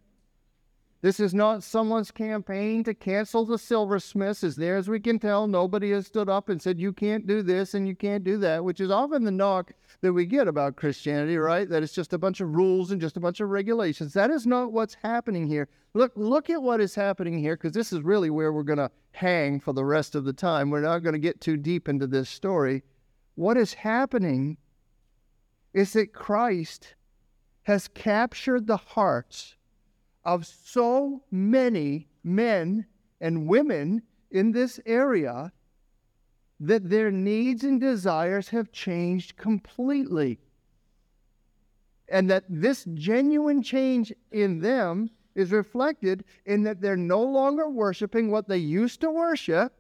This 1.06 1.20
is 1.20 1.36
not 1.36 1.62
someone's 1.62 2.10
campaign 2.10 2.84
to 2.86 2.96
cancel 2.96 3.46
the 3.46 3.60
silversmiths. 3.60 4.44
As 4.44 4.58
near 4.58 4.76
as 4.76 4.90
we 4.90 5.00
can 5.00 5.20
tell, 5.20 5.46
nobody 5.46 5.92
has 5.92 6.08
stood 6.08 6.30
up 6.30 6.50
and 6.50 6.60
said, 6.60 6.80
you 6.80 6.92
can't 6.92 7.28
do 7.28 7.44
this 7.44 7.76
and 7.76 7.88
you 7.88 7.96
can't 7.96 8.24
do 8.24 8.40
that, 8.40 8.64
which 8.64 8.82
is 8.82 8.90
often 8.90 9.24
the 9.24 9.30
knock 9.30 9.74
that 10.02 10.14
we 10.14 10.26
get 10.26 10.48
about 10.48 10.78
Christianity, 10.78 11.38
right? 11.38 11.70
That 11.70 11.84
it's 11.84 11.94
just 11.94 12.14
a 12.14 12.18
bunch 12.18 12.42
of 12.42 12.56
rules 12.56 12.90
and 12.90 13.00
just 13.00 13.18
a 13.18 13.20
bunch 13.20 13.40
of 13.40 13.52
regulations. 13.52 14.14
That 14.14 14.32
is 14.32 14.48
not 14.48 14.72
what's 14.72 14.96
happening 14.96 15.46
here. 15.46 15.68
Look, 15.94 16.12
look 16.16 16.50
at 16.50 16.64
what 16.64 16.82
is 16.82 16.96
happening 16.96 17.38
here, 17.38 17.56
because 17.56 17.74
this 17.74 17.94
is 17.94 18.02
really 18.02 18.32
where 18.32 18.52
we're 18.52 18.64
going 18.64 18.80
to 18.80 18.90
hang 19.12 19.60
for 19.60 19.74
the 19.74 19.86
rest 19.86 20.16
of 20.16 20.26
the 20.26 20.34
time. 20.34 20.72
We're 20.72 20.82
not 20.82 21.04
going 21.04 21.14
to 21.14 21.20
get 21.20 21.40
too 21.40 21.56
deep 21.56 21.88
into 21.88 22.08
this 22.08 22.32
story. 22.32 22.82
What 23.36 23.58
is 23.58 23.76
happening 23.76 24.58
is 25.72 25.94
that 25.94 26.14
Christ 26.14 26.96
has 27.62 27.88
captured 27.90 28.66
the 28.66 28.78
hearts 28.78 29.56
of 30.26 30.46
so 30.46 31.22
many 31.32 32.08
men 32.24 32.86
and 33.22 33.48
women 33.48 34.02
in 34.32 34.52
this 34.52 34.80
area 34.86 35.52
that 36.60 36.90
their 36.90 37.12
needs 37.12 37.64
and 37.64 37.80
desires 37.80 38.50
have 38.50 38.72
changed 38.72 39.38
completely. 39.38 40.40
And 42.08 42.30
that 42.30 42.46
this 42.50 42.86
genuine 42.94 43.62
change 43.62 44.14
in 44.32 44.60
them 44.60 45.10
is 45.36 45.52
reflected 45.52 46.24
in 46.46 46.64
that 46.64 46.82
they're 46.82 46.96
no 46.96 47.22
longer 47.22 47.70
worshiping 47.70 48.32
what 48.32 48.48
they 48.48 48.58
used 48.58 49.02
to 49.02 49.12
worship, 49.12 49.74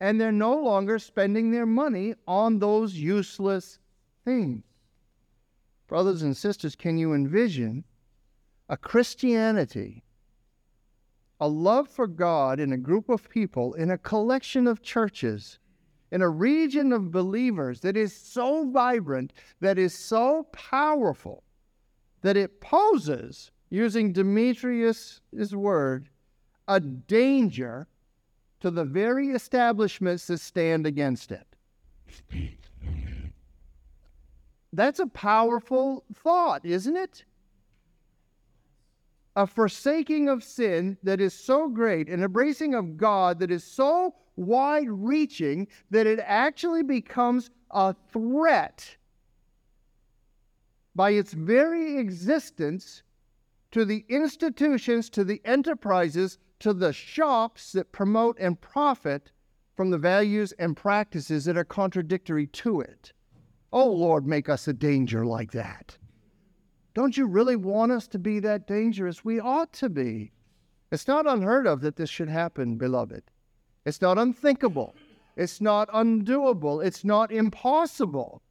and 0.00 0.20
they're 0.20 0.32
no 0.32 0.54
longer 0.54 0.98
spending 0.98 1.50
their 1.50 1.66
money 1.66 2.14
on 2.26 2.58
those 2.58 2.94
useless 2.94 3.78
things. 4.24 4.62
Brothers 5.86 6.22
and 6.22 6.36
sisters, 6.36 6.74
can 6.74 6.98
you 6.98 7.14
envision 7.14 7.84
a 8.68 8.76
Christianity, 8.76 10.02
a 11.40 11.48
love 11.48 11.88
for 11.88 12.06
God 12.06 12.60
in 12.60 12.72
a 12.72 12.76
group 12.76 13.08
of 13.08 13.28
people, 13.30 13.74
in 13.74 13.90
a 13.90 13.98
collection 13.98 14.66
of 14.66 14.82
churches, 14.82 15.58
in 16.10 16.22
a 16.22 16.28
region 16.28 16.92
of 16.92 17.10
believers 17.10 17.80
that 17.80 17.96
is 17.96 18.14
so 18.14 18.68
vibrant, 18.70 19.32
that 19.60 19.78
is 19.78 19.94
so 19.94 20.46
powerful, 20.52 21.42
that 22.22 22.36
it 22.36 22.60
poses, 22.60 23.50
using 23.70 24.12
Demetrius' 24.12 25.20
word, 25.52 26.08
a 26.66 26.80
danger 26.80 27.86
to 28.60 28.70
the 28.70 28.84
very 28.84 29.28
establishments 29.28 30.26
that 30.26 30.38
stand 30.38 30.86
against 30.86 31.30
it. 31.30 31.46
That's 34.72 34.98
a 34.98 35.06
powerful 35.06 36.04
thought, 36.14 36.64
isn't 36.64 36.96
it? 36.96 37.24
A 39.38 39.46
forsaking 39.46 40.28
of 40.28 40.42
sin 40.42 40.98
that 41.04 41.20
is 41.20 41.32
so 41.32 41.68
great, 41.68 42.08
an 42.08 42.24
embracing 42.24 42.74
of 42.74 42.96
God 42.96 43.38
that 43.38 43.52
is 43.52 43.62
so 43.62 44.12
wide 44.34 44.90
reaching 44.90 45.68
that 45.90 46.08
it 46.08 46.18
actually 46.24 46.82
becomes 46.82 47.48
a 47.70 47.94
threat 48.12 48.96
by 50.96 51.10
its 51.10 51.34
very 51.34 51.98
existence 51.98 53.04
to 53.70 53.84
the 53.84 54.04
institutions, 54.08 55.08
to 55.08 55.22
the 55.22 55.40
enterprises, 55.44 56.38
to 56.58 56.72
the 56.72 56.92
shops 56.92 57.70
that 57.70 57.92
promote 57.92 58.36
and 58.40 58.60
profit 58.60 59.30
from 59.76 59.90
the 59.90 59.98
values 59.98 60.50
and 60.58 60.76
practices 60.76 61.44
that 61.44 61.56
are 61.56 61.62
contradictory 61.62 62.48
to 62.48 62.80
it. 62.80 63.12
Oh 63.72 63.92
Lord, 63.92 64.26
make 64.26 64.48
us 64.48 64.66
a 64.66 64.72
danger 64.72 65.24
like 65.24 65.52
that. 65.52 65.96
Don't 66.98 67.16
you 67.16 67.28
really 67.28 67.54
want 67.54 67.92
us 67.92 68.08
to 68.08 68.18
be 68.18 68.40
that 68.40 68.66
dangerous? 68.66 69.24
We 69.24 69.38
ought 69.38 69.72
to 69.74 69.88
be. 69.88 70.32
It's 70.90 71.06
not 71.06 71.28
unheard 71.28 71.64
of 71.64 71.80
that 71.82 71.94
this 71.94 72.10
should 72.10 72.28
happen, 72.28 72.74
beloved. 72.74 73.22
It's 73.86 74.02
not 74.02 74.18
unthinkable. 74.18 74.96
It's 75.36 75.60
not 75.60 75.88
undoable. 75.90 76.84
It's 76.84 77.04
not 77.04 77.30
impossible. 77.30 78.42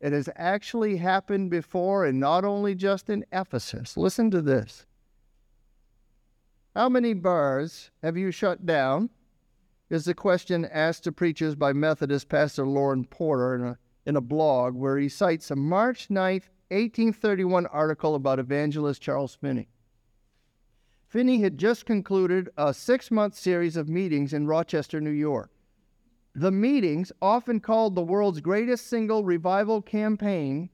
It 0.00 0.14
has 0.14 0.30
actually 0.36 0.96
happened 0.96 1.50
before, 1.50 2.06
and 2.06 2.18
not 2.18 2.46
only 2.46 2.74
just 2.74 3.10
in 3.10 3.26
Ephesus. 3.30 3.94
Listen 3.94 4.30
to 4.30 4.40
this. 4.40 4.86
How 6.74 6.88
many 6.88 7.12
bars 7.12 7.90
have 8.02 8.16
you 8.16 8.30
shut 8.30 8.64
down? 8.64 9.10
Is 9.90 10.06
the 10.06 10.14
question 10.14 10.64
asked 10.64 11.04
to 11.04 11.12
preachers 11.12 11.54
by 11.54 11.74
Methodist 11.74 12.30
Pastor 12.30 12.66
Lauren 12.66 13.04
Porter 13.04 13.54
in 13.54 13.64
a, 13.66 13.78
in 14.06 14.16
a 14.16 14.22
blog 14.22 14.74
where 14.74 14.96
he 14.96 15.10
cites 15.10 15.50
a 15.50 15.56
March 15.56 16.08
9th, 16.08 16.44
1831 16.70 17.66
article 17.66 18.14
about 18.16 18.38
evangelist 18.40 19.00
Charles 19.00 19.34
Finney. 19.34 19.68
Finney 21.06 21.40
had 21.40 21.58
just 21.58 21.86
concluded 21.86 22.48
a 22.56 22.74
six 22.74 23.10
month 23.10 23.36
series 23.36 23.76
of 23.76 23.88
meetings 23.88 24.32
in 24.32 24.48
Rochester, 24.48 25.00
New 25.00 25.10
York. 25.10 25.50
The 26.34 26.50
meetings, 26.50 27.12
often 27.22 27.60
called 27.60 27.94
the 27.94 28.02
world's 28.02 28.40
greatest 28.40 28.88
single 28.88 29.24
revival 29.24 29.80
campaign, 29.80 30.68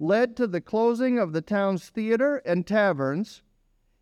led 0.00 0.36
to 0.36 0.46
the 0.46 0.60
closing 0.60 1.18
of 1.18 1.32
the 1.32 1.40
town's 1.40 1.88
theater 1.88 2.38
and 2.44 2.66
taverns, 2.66 3.42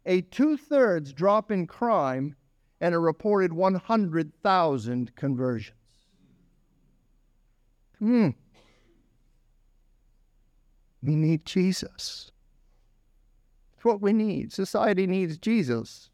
a 0.06 0.22
two 0.22 0.56
thirds 0.56 1.12
drop 1.12 1.50
in 1.50 1.66
crime, 1.66 2.34
and 2.80 2.94
a 2.94 2.98
reported 2.98 3.52
100,000 3.52 5.14
conversions. 5.14 5.74
Hmm. 7.98 8.30
We 11.02 11.14
need 11.14 11.44
Jesus. 11.44 12.30
It's 13.76 13.84
what 13.84 14.00
we 14.00 14.12
need. 14.12 14.52
Society 14.52 15.06
needs 15.06 15.38
Jesus. 15.38 16.10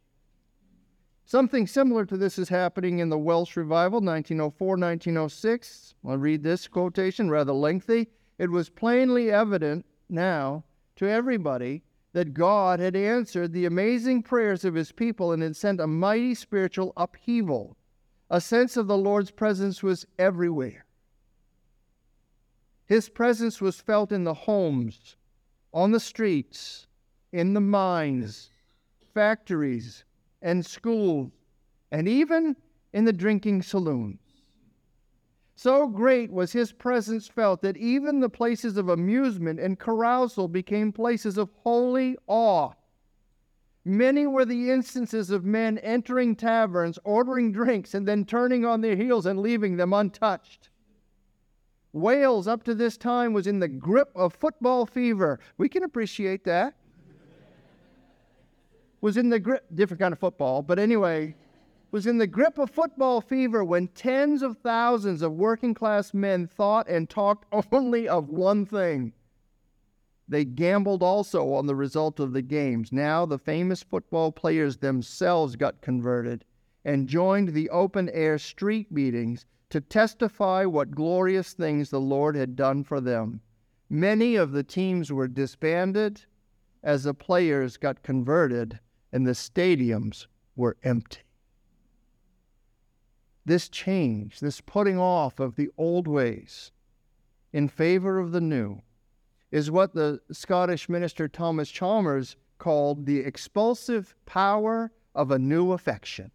Something 1.26 1.66
similar 1.66 2.04
to 2.04 2.18
this 2.18 2.38
is 2.38 2.50
happening 2.50 2.98
in 2.98 3.08
the 3.08 3.18
Welsh 3.18 3.56
Revival, 3.56 4.00
1904 4.00 4.68
1906. 4.76 5.94
I'll 6.06 6.18
read 6.18 6.42
this 6.42 6.68
quotation, 6.68 7.30
rather 7.30 7.54
lengthy. 7.54 8.10
It 8.38 8.50
was 8.50 8.68
plainly 8.68 9.30
evident 9.30 9.86
now 10.10 10.64
to 10.96 11.08
everybody 11.08 11.82
that 12.12 12.34
God 12.34 12.78
had 12.78 12.94
answered 12.94 13.52
the 13.52 13.64
amazing 13.64 14.22
prayers 14.22 14.64
of 14.64 14.74
his 14.74 14.92
people 14.92 15.32
and 15.32 15.42
had 15.42 15.56
sent 15.56 15.80
a 15.80 15.86
mighty 15.86 16.34
spiritual 16.34 16.92
upheaval. 16.96 17.76
A 18.30 18.40
sense 18.40 18.76
of 18.76 18.86
the 18.86 18.96
Lord's 18.96 19.30
presence 19.30 19.82
was 19.82 20.06
everywhere. 20.18 20.83
His 22.86 23.08
presence 23.08 23.60
was 23.60 23.80
felt 23.80 24.12
in 24.12 24.24
the 24.24 24.34
homes, 24.34 25.16
on 25.72 25.90
the 25.90 26.00
streets, 26.00 26.86
in 27.32 27.54
the 27.54 27.60
mines, 27.60 28.50
factories, 29.14 30.04
and 30.42 30.64
schools, 30.64 31.30
and 31.90 32.06
even 32.06 32.56
in 32.92 33.04
the 33.04 33.12
drinking 33.12 33.62
saloons. 33.62 34.18
So 35.56 35.86
great 35.86 36.30
was 36.30 36.52
his 36.52 36.72
presence 36.72 37.28
felt 37.28 37.62
that 37.62 37.76
even 37.76 38.20
the 38.20 38.28
places 38.28 38.76
of 38.76 38.88
amusement 38.88 39.60
and 39.60 39.78
carousal 39.78 40.48
became 40.48 40.92
places 40.92 41.38
of 41.38 41.50
holy 41.62 42.16
awe. 42.26 42.72
Many 43.84 44.26
were 44.26 44.44
the 44.44 44.70
instances 44.70 45.30
of 45.30 45.44
men 45.44 45.78
entering 45.78 46.36
taverns, 46.36 46.98
ordering 47.04 47.52
drinks, 47.52 47.94
and 47.94 48.06
then 48.06 48.24
turning 48.24 48.64
on 48.64 48.80
their 48.80 48.96
heels 48.96 49.26
and 49.26 49.40
leaving 49.40 49.76
them 49.76 49.92
untouched. 49.92 50.70
Wales, 51.94 52.48
up 52.48 52.64
to 52.64 52.74
this 52.74 52.96
time, 52.96 53.32
was 53.32 53.46
in 53.46 53.60
the 53.60 53.68
grip 53.68 54.10
of 54.16 54.34
football 54.34 54.84
fever. 54.84 55.38
We 55.56 55.68
can 55.68 55.84
appreciate 55.84 56.42
that. 56.42 56.74
was 59.00 59.16
in 59.16 59.28
the 59.28 59.38
grip, 59.38 59.64
different 59.72 60.00
kind 60.00 60.12
of 60.12 60.18
football, 60.18 60.60
but 60.60 60.80
anyway, 60.80 61.36
was 61.92 62.08
in 62.08 62.18
the 62.18 62.26
grip 62.26 62.58
of 62.58 62.68
football 62.68 63.20
fever 63.20 63.64
when 63.64 63.86
tens 63.86 64.42
of 64.42 64.56
thousands 64.58 65.22
of 65.22 65.34
working 65.34 65.72
class 65.72 66.12
men 66.12 66.48
thought 66.48 66.88
and 66.88 67.08
talked 67.08 67.46
only 67.72 68.08
of 68.08 68.28
one 68.28 68.66
thing. 68.66 69.12
They 70.26 70.44
gambled 70.44 71.02
also 71.02 71.52
on 71.52 71.66
the 71.66 71.76
result 71.76 72.18
of 72.18 72.32
the 72.32 72.42
games. 72.42 72.90
Now 72.90 73.24
the 73.24 73.38
famous 73.38 73.84
football 73.84 74.32
players 74.32 74.78
themselves 74.78 75.54
got 75.54 75.80
converted 75.80 76.44
and 76.84 77.06
joined 77.06 77.50
the 77.50 77.70
open 77.70 78.08
air 78.08 78.38
street 78.38 78.90
meetings 78.90 79.46
to 79.74 79.80
testify 79.80 80.64
what 80.64 80.94
glorious 80.94 81.52
things 81.52 81.90
the 81.90 82.00
Lord 82.00 82.36
had 82.36 82.54
done 82.54 82.84
for 82.84 83.00
them. 83.00 83.40
Many 83.90 84.36
of 84.36 84.52
the 84.52 84.62
teams 84.62 85.10
were 85.10 85.26
disbanded 85.26 86.26
as 86.84 87.02
the 87.02 87.12
players 87.12 87.76
got 87.76 88.04
converted 88.04 88.78
and 89.12 89.26
the 89.26 89.32
stadiums 89.32 90.28
were 90.54 90.76
empty. 90.84 91.22
This 93.44 93.68
change, 93.68 94.38
this 94.38 94.60
putting 94.60 94.96
off 94.96 95.40
of 95.40 95.56
the 95.56 95.70
old 95.76 96.06
ways 96.06 96.70
in 97.52 97.66
favor 97.66 98.20
of 98.20 98.30
the 98.30 98.40
new, 98.40 98.80
is 99.50 99.72
what 99.72 99.92
the 99.92 100.20
Scottish 100.30 100.88
minister 100.88 101.26
Thomas 101.26 101.68
Chalmers 101.68 102.36
called 102.58 103.06
the 103.06 103.18
expulsive 103.18 104.14
power 104.24 104.92
of 105.16 105.32
a 105.32 105.38
new 105.40 105.72
affection. 105.72 106.30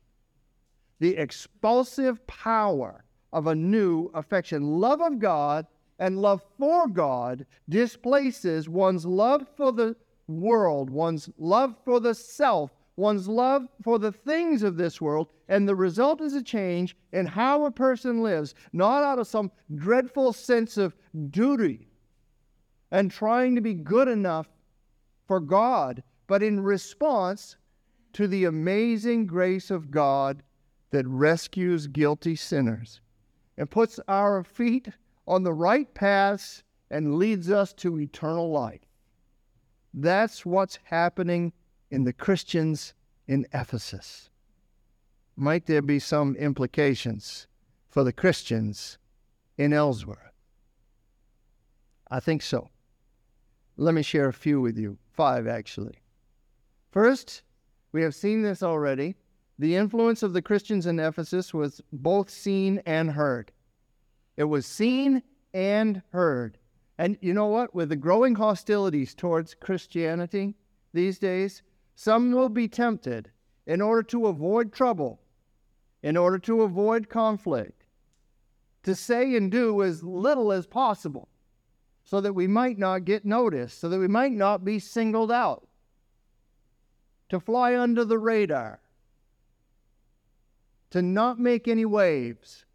The 0.99 1.15
expulsive 1.15 2.27
power 2.27 3.05
of 3.31 3.47
a 3.47 3.55
new 3.55 4.09
affection. 4.13 4.79
Love 4.79 5.01
of 5.01 5.19
God 5.19 5.67
and 5.99 6.21
love 6.21 6.41
for 6.57 6.87
God 6.87 7.45
displaces 7.67 8.69
one's 8.69 9.05
love 9.05 9.47
for 9.55 9.71
the 9.71 9.95
world, 10.27 10.89
one's 10.89 11.29
love 11.37 11.75
for 11.83 11.99
the 11.99 12.15
self, 12.15 12.71
one's 12.95 13.27
love 13.27 13.67
for 13.83 13.99
the 13.99 14.11
things 14.11 14.63
of 14.63 14.77
this 14.77 15.01
world, 15.01 15.27
and 15.47 15.67
the 15.67 15.75
result 15.75 16.21
is 16.21 16.33
a 16.33 16.43
change 16.43 16.95
in 17.11 17.25
how 17.25 17.65
a 17.65 17.71
person 17.71 18.21
lives, 18.21 18.55
not 18.73 19.03
out 19.03 19.19
of 19.19 19.27
some 19.27 19.51
dreadful 19.75 20.33
sense 20.33 20.77
of 20.77 20.95
duty 21.29 21.87
and 22.91 23.11
trying 23.11 23.55
to 23.55 23.61
be 23.61 23.73
good 23.73 24.07
enough 24.07 24.47
for 25.27 25.39
God, 25.39 26.01
but 26.27 26.41
in 26.41 26.59
response 26.59 27.55
to 28.13 28.27
the 28.27 28.45
amazing 28.45 29.27
grace 29.27 29.69
of 29.69 29.91
God 29.91 30.41
that 30.91 31.07
rescues 31.07 31.85
guilty 31.87 32.35
sinners 32.35 33.01
and 33.59 33.69
puts 33.69 33.99
our 34.07 34.43
feet 34.43 34.87
on 35.27 35.43
the 35.43 35.53
right 35.53 35.93
paths 35.93 36.63
and 36.89 37.15
leads 37.15 37.51
us 37.51 37.73
to 37.73 37.99
eternal 37.99 38.49
life. 38.49 38.79
That's 39.93 40.45
what's 40.45 40.79
happening 40.85 41.51
in 41.91 42.05
the 42.05 42.13
Christians 42.13 42.93
in 43.27 43.45
Ephesus. 43.53 44.29
Might 45.35 45.65
there 45.65 45.81
be 45.81 45.99
some 45.99 46.35
implications 46.37 47.47
for 47.89 48.03
the 48.03 48.13
Christians 48.13 48.97
in 49.57 49.73
Ellsworth? 49.73 50.17
I 52.09 52.21
think 52.21 52.41
so. 52.41 52.69
Let 53.75 53.93
me 53.93 54.03
share 54.03 54.29
a 54.29 54.33
few 54.33 54.61
with 54.61 54.77
you, 54.77 54.97
five 55.11 55.47
actually. 55.47 55.99
First, 56.91 57.43
we 57.91 58.01
have 58.03 58.15
seen 58.15 58.41
this 58.41 58.63
already. 58.63 59.15
The 59.59 59.75
influence 59.75 60.23
of 60.23 60.31
the 60.31 60.41
Christians 60.41 60.85
in 60.85 60.99
Ephesus 60.99 61.53
was 61.53 61.81
both 61.91 62.29
seen 62.29 62.81
and 62.85 63.11
heard. 63.11 63.51
It 64.37 64.45
was 64.45 64.65
seen 64.65 65.21
and 65.53 66.01
heard. 66.13 66.57
And 66.97 67.17
you 67.19 67.33
know 67.33 67.47
what? 67.47 67.75
With 67.75 67.89
the 67.89 67.97
growing 67.97 68.35
hostilities 68.35 69.13
towards 69.13 69.53
Christianity 69.53 70.55
these 70.93 71.19
days, 71.19 71.61
some 71.95 72.31
will 72.31 72.47
be 72.47 72.69
tempted 72.69 73.31
in 73.67 73.81
order 73.81 74.01
to 74.03 74.27
avoid 74.27 74.71
trouble, 74.71 75.19
in 76.03 76.15
order 76.15 76.39
to 76.39 76.61
avoid 76.61 77.09
conflict, 77.09 77.83
to 78.83 78.95
say 78.95 79.35
and 79.35 79.51
do 79.51 79.83
as 79.83 80.01
little 80.03 80.53
as 80.53 80.67
possible 80.67 81.27
so 82.05 82.21
that 82.21 82.33
we 82.33 82.47
might 82.47 82.77
not 82.77 83.03
get 83.03 83.25
noticed, 83.25 83.79
so 83.79 83.89
that 83.89 83.99
we 83.99 84.07
might 84.07 84.31
not 84.31 84.63
be 84.63 84.79
singled 84.79 85.33
out, 85.33 85.67
to 87.27 87.41
fly 87.41 87.77
under 87.77 88.05
the 88.05 88.17
radar, 88.17 88.79
to 90.91 91.01
not 91.01 91.39
make 91.39 91.67
any 91.67 91.85
waves, 91.85 92.65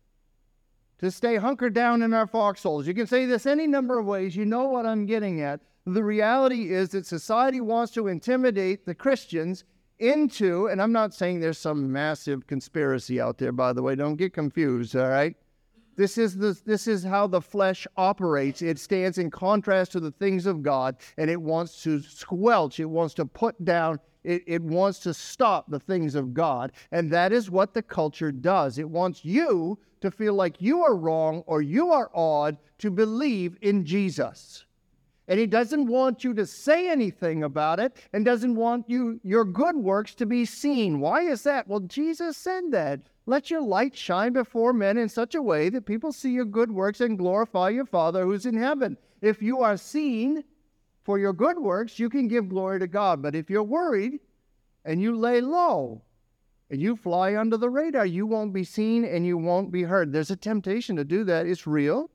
to 0.99 1.11
stay 1.11 1.37
hunkered 1.37 1.75
down 1.75 2.03
in 2.03 2.15
our 2.15 2.27
foxholes. 2.27 2.87
You 2.87 2.95
can 2.95 3.07
say 3.07 3.27
this 3.27 3.47
any 3.47 3.67
number 3.67 3.99
of 3.99 4.07
ways. 4.07 4.37
You 4.37 4.45
know 4.45 4.65
what 4.65 4.87
I'm 4.87 5.07
getting 5.07 5.41
at. 5.41 5.61
The 5.87 6.05
reality 6.05 6.73
is 6.73 6.91
that 6.91 7.07
society 7.07 7.61
wants 7.61 7.93
to 7.93 8.09
intimidate 8.09 8.87
the 8.87 8.95
Christians 8.95 9.65
into, 9.99 10.67
and 10.69 10.81
I'm 10.81 10.93
not 10.93 11.15
saying 11.15 11.41
there's 11.41 11.59
some 11.59 11.93
massive 11.93 12.47
conspiracy 12.47 13.21
out 13.21 13.39
there, 13.39 13.53
by 13.53 13.73
the 13.73 13.83
way, 13.83 13.95
don't 13.95 14.17
get 14.17 14.33
confused, 14.33 14.97
all 14.97 15.09
right? 15.09 15.37
This 15.97 16.19
is, 16.19 16.37
the, 16.37 16.59
this 16.65 16.87
is 16.87 17.05
how 17.05 17.27
the 17.27 17.41
flesh 17.41 17.87
operates. 17.97 18.63
It 18.63 18.79
stands 18.79 19.19
in 19.19 19.31
contrast 19.31 19.93
to 19.93 20.01
the 20.01 20.11
things 20.11 20.47
of 20.47 20.63
God, 20.63 20.97
and 21.17 21.31
it 21.31 21.41
wants 21.41 21.83
to 21.85 22.01
squelch, 22.01 22.81
it 22.81 22.87
wants 22.87 23.15
to 23.15 23.27
put 23.27 23.65
down, 23.65 24.01
it, 24.25 24.43
it 24.47 24.63
wants 24.63 24.99
to 25.01 25.15
stop 25.15 25.71
the 25.71 25.81
things 25.81 26.15
of 26.15 26.35
God. 26.35 26.73
And 26.91 27.11
that 27.13 27.33
is 27.33 27.51
what 27.51 27.75
the 27.75 27.83
culture 27.83 28.33
does. 28.33 28.79
It 28.79 28.89
wants 28.89 29.25
you 29.25 29.79
to 30.01 30.11
feel 30.11 30.35
like 30.35 30.61
you 30.61 30.83
are 30.83 30.97
wrong 30.97 31.43
or 31.47 31.63
you 31.63 31.91
are 31.91 32.11
odd 32.15 32.59
to 32.79 32.91
believe 32.91 33.57
in 33.63 33.85
Jesus. 33.85 34.67
And 35.29 35.41
he 35.41 35.47
doesn't 35.47 35.87
want 35.87 36.23
you 36.23 36.35
to 36.35 36.45
say 36.45 36.91
anything 36.91 37.45
about 37.45 37.81
it 37.81 37.97
and 38.13 38.25
doesn't 38.25 38.55
want 38.55 38.89
you 38.91 39.21
your 39.23 39.45
good 39.45 39.77
works 39.77 40.15
to 40.17 40.27
be 40.27 40.45
seen. 40.45 41.01
Why 41.01 41.23
is 41.23 41.43
that? 41.45 41.67
Well, 41.67 41.81
Jesus 41.81 42.37
said 42.37 42.65
that. 42.73 43.01
Let 43.27 43.51
your 43.51 43.63
light 43.63 43.97
shine 43.97 44.33
before 44.33 44.73
men 44.73 44.99
in 44.99 45.09
such 45.09 45.35
a 45.35 45.43
way 45.43 45.71
that 45.71 45.87
people 45.87 46.13
see 46.13 46.31
your 46.31 46.45
good 46.45 46.71
works 46.71 47.01
and 47.01 47.19
glorify 47.19 47.71
your 47.71 47.87
Father 47.87 48.25
who's 48.25 48.45
in 48.45 48.57
heaven. 48.57 48.99
If 49.23 49.43
you 49.43 49.63
are 49.63 49.79
seen 49.79 50.45
for 51.05 51.19
your 51.19 51.33
good 51.33 51.59
works, 51.59 51.99
you 51.99 52.11
can 52.11 52.29
give 52.29 52.51
glory 52.51 52.79
to 52.81 52.87
God. 52.87 53.23
But 53.23 53.35
if 53.35 53.49
you're 53.49 53.63
worried 53.63 54.21
and 54.85 55.01
you 55.01 55.17
lay 55.17 55.41
low 55.41 56.03
and 56.71 56.83
you 56.83 56.97
fly 56.97 57.37
under 57.37 57.57
the 57.57 57.71
radar, 57.71 58.05
you 58.05 58.27
won't 58.27 58.53
be 58.53 58.65
seen 58.65 59.05
and 59.05 59.25
you 59.25 59.39
won't 59.39 59.73
be 59.73 59.85
heard. 59.85 60.13
There's 60.13 60.31
a 60.31 60.37
temptation 60.37 60.97
to 60.97 61.05
do 61.05 61.25
that. 61.25 61.47
It's 61.47 61.67
real. 61.67 62.11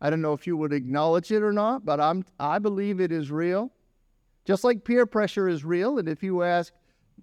I 0.00 0.10
don't 0.10 0.22
know 0.22 0.34
if 0.34 0.46
you 0.46 0.56
would 0.56 0.72
acknowledge 0.72 1.32
it 1.32 1.42
or 1.42 1.52
not, 1.52 1.84
but 1.84 2.00
I'm 2.00 2.24
I 2.38 2.58
believe 2.58 3.00
it 3.00 3.10
is 3.10 3.30
real. 3.30 3.72
Just 4.44 4.62
like 4.62 4.84
peer 4.84 5.06
pressure 5.06 5.48
is 5.48 5.64
real, 5.64 5.98
and 5.98 6.08
if 6.08 6.22
you 6.22 6.42
ask 6.42 6.72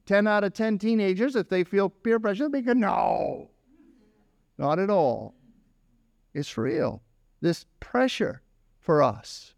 10 0.05 0.27
out 0.27 0.43
of 0.43 0.53
10 0.53 0.79
teenagers 0.79 1.35
if 1.35 1.49
they 1.49 1.63
feel 1.63 1.89
peer 1.89 2.19
pressure, 2.19 2.49
they 2.49 2.61
go, 2.61 2.73
no, 2.73 3.49
not 4.57 4.79
at 4.79 4.89
all. 4.89 5.35
It's 6.33 6.57
real. 6.57 7.01
This 7.41 7.65
pressure 7.79 8.41
for 8.79 9.01
us 9.01 9.53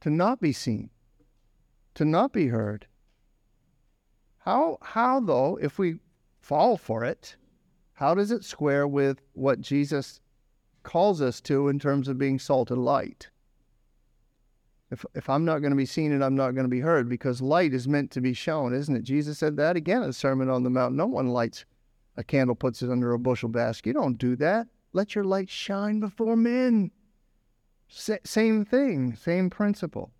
to 0.00 0.10
not 0.10 0.40
be 0.40 0.52
seen, 0.52 0.90
to 1.94 2.04
not 2.04 2.32
be 2.32 2.48
heard. 2.48 2.86
How, 4.38 4.78
how 4.82 5.20
though, 5.20 5.58
if 5.60 5.78
we 5.78 5.98
fall 6.40 6.76
for 6.76 7.04
it, 7.04 7.36
how 7.94 8.14
does 8.14 8.30
it 8.30 8.44
square 8.44 8.86
with 8.86 9.22
what 9.32 9.60
Jesus 9.60 10.20
calls 10.82 11.20
us 11.20 11.40
to 11.42 11.68
in 11.68 11.78
terms 11.78 12.08
of 12.08 12.18
being 12.18 12.38
salt 12.38 12.70
and 12.70 12.84
light? 12.84 13.28
If, 14.90 15.04
if 15.14 15.28
I'm 15.28 15.44
not 15.44 15.58
going 15.58 15.70
to 15.70 15.76
be 15.76 15.86
seen 15.86 16.12
and 16.12 16.22
I'm 16.22 16.36
not 16.36 16.52
going 16.52 16.64
to 16.64 16.70
be 16.70 16.80
heard, 16.80 17.08
because 17.08 17.40
light 17.40 17.74
is 17.74 17.88
meant 17.88 18.10
to 18.12 18.20
be 18.20 18.32
shown, 18.32 18.72
isn't 18.72 18.94
it? 18.94 19.02
Jesus 19.02 19.38
said 19.38 19.56
that 19.56 19.76
again 19.76 20.02
in 20.02 20.08
the 20.08 20.12
Sermon 20.12 20.48
on 20.48 20.62
the 20.62 20.70
Mount. 20.70 20.94
No 20.94 21.06
one 21.06 21.28
lights 21.28 21.64
a 22.16 22.22
candle, 22.22 22.54
puts 22.54 22.82
it 22.82 22.90
under 22.90 23.12
a 23.12 23.18
bushel 23.18 23.48
basket. 23.48 23.88
You 23.88 23.94
don't 23.94 24.18
do 24.18 24.36
that. 24.36 24.68
Let 24.92 25.14
your 25.14 25.24
light 25.24 25.50
shine 25.50 26.00
before 26.00 26.36
men. 26.36 26.90
Sa- 27.88 28.16
same 28.24 28.64
thing, 28.64 29.16
same 29.16 29.50
principle. 29.50 30.12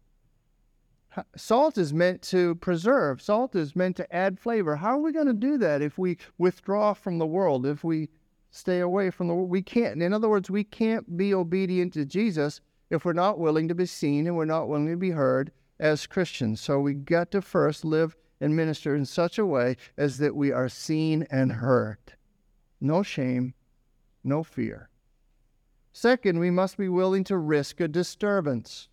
Salt 1.37 1.79
is 1.79 1.95
meant 1.95 2.21
to 2.23 2.57
preserve. 2.57 3.23
Salt 3.23 3.55
is 3.57 3.75
meant 3.75 3.97
to 3.97 4.15
add 4.15 4.39
flavor. 4.39 4.77
How 4.77 4.99
are 4.99 5.01
we 5.01 5.13
going 5.13 5.27
to 5.29 5.33
do 5.33 5.57
that 5.59 5.81
if 5.81 5.97
we 5.97 6.19
withdraw 6.37 6.93
from 6.93 7.19
the 7.19 7.27
world? 7.27 7.65
If 7.65 7.83
we 7.85 8.11
stay 8.51 8.81
away 8.81 9.11
from 9.11 9.29
the 9.29 9.35
world? 9.35 9.49
We 9.49 9.63
can't. 9.63 10.03
In 10.03 10.13
other 10.13 10.29
words, 10.29 10.51
we 10.51 10.65
can't 10.65 11.17
be 11.17 11.33
obedient 11.33 11.95
to 11.95 12.05
Jesus 12.05 12.61
if 12.91 13.05
we're 13.05 13.13
not 13.13 13.39
willing 13.39 13.69
to 13.69 13.75
be 13.75 13.87
seen 13.87 14.27
and 14.27 14.37
we're 14.37 14.45
not 14.45 14.69
willing 14.69 14.89
to 14.89 14.97
be 14.97 15.11
heard 15.11 15.53
as 15.79 16.07
Christians. 16.07 16.61
So 16.61 16.81
we 16.81 16.95
got 16.95 17.31
to 17.33 17.43
first 17.43 17.85
live 17.85 18.17
and 18.41 18.55
minister 18.55 18.95
in 18.95 19.05
such 19.05 19.39
a 19.39 19.47
way 19.47 19.77
as 19.97 20.19
that 20.19 20.37
we 20.37 20.53
are 20.53 20.69
seen 20.69 21.27
and 21.31 21.53
heard. 21.53 21.99
No 22.81 23.03
shame, 23.03 23.55
no 24.23 24.43
fear. 24.43 24.91
Second, 25.93 26.39
we 26.39 26.51
must 26.51 26.77
be 26.77 26.89
willing 26.89 27.25
to 27.25 27.39
risk 27.39 27.81
a 27.81 27.89
disturbance. 27.89 28.89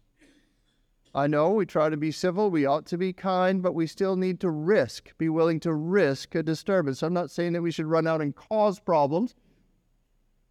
I 1.16 1.28
know 1.28 1.52
we 1.52 1.66
try 1.66 1.90
to 1.90 1.98
be 1.98 2.12
civil, 2.12 2.50
we 2.50 2.66
ought 2.66 2.88
to 2.88 2.98
be 2.98 3.14
kind, 3.14 3.62
but 3.62 3.76
we 3.76 3.86
still 3.86 4.16
need 4.16 4.40
to 4.40 4.50
risk, 4.50 5.16
be 5.18 5.30
willing 5.30 5.60
to 5.60 5.74
risk 5.74 6.34
a 6.34 6.42
disturbance. 6.42 7.04
I'm 7.04 7.14
not 7.14 7.30
saying 7.30 7.54
that 7.54 7.62
we 7.62 7.72
should 7.72 7.86
run 7.86 8.08
out 8.08 8.22
and 8.22 8.36
cause 8.36 8.80
problems, 8.80 9.36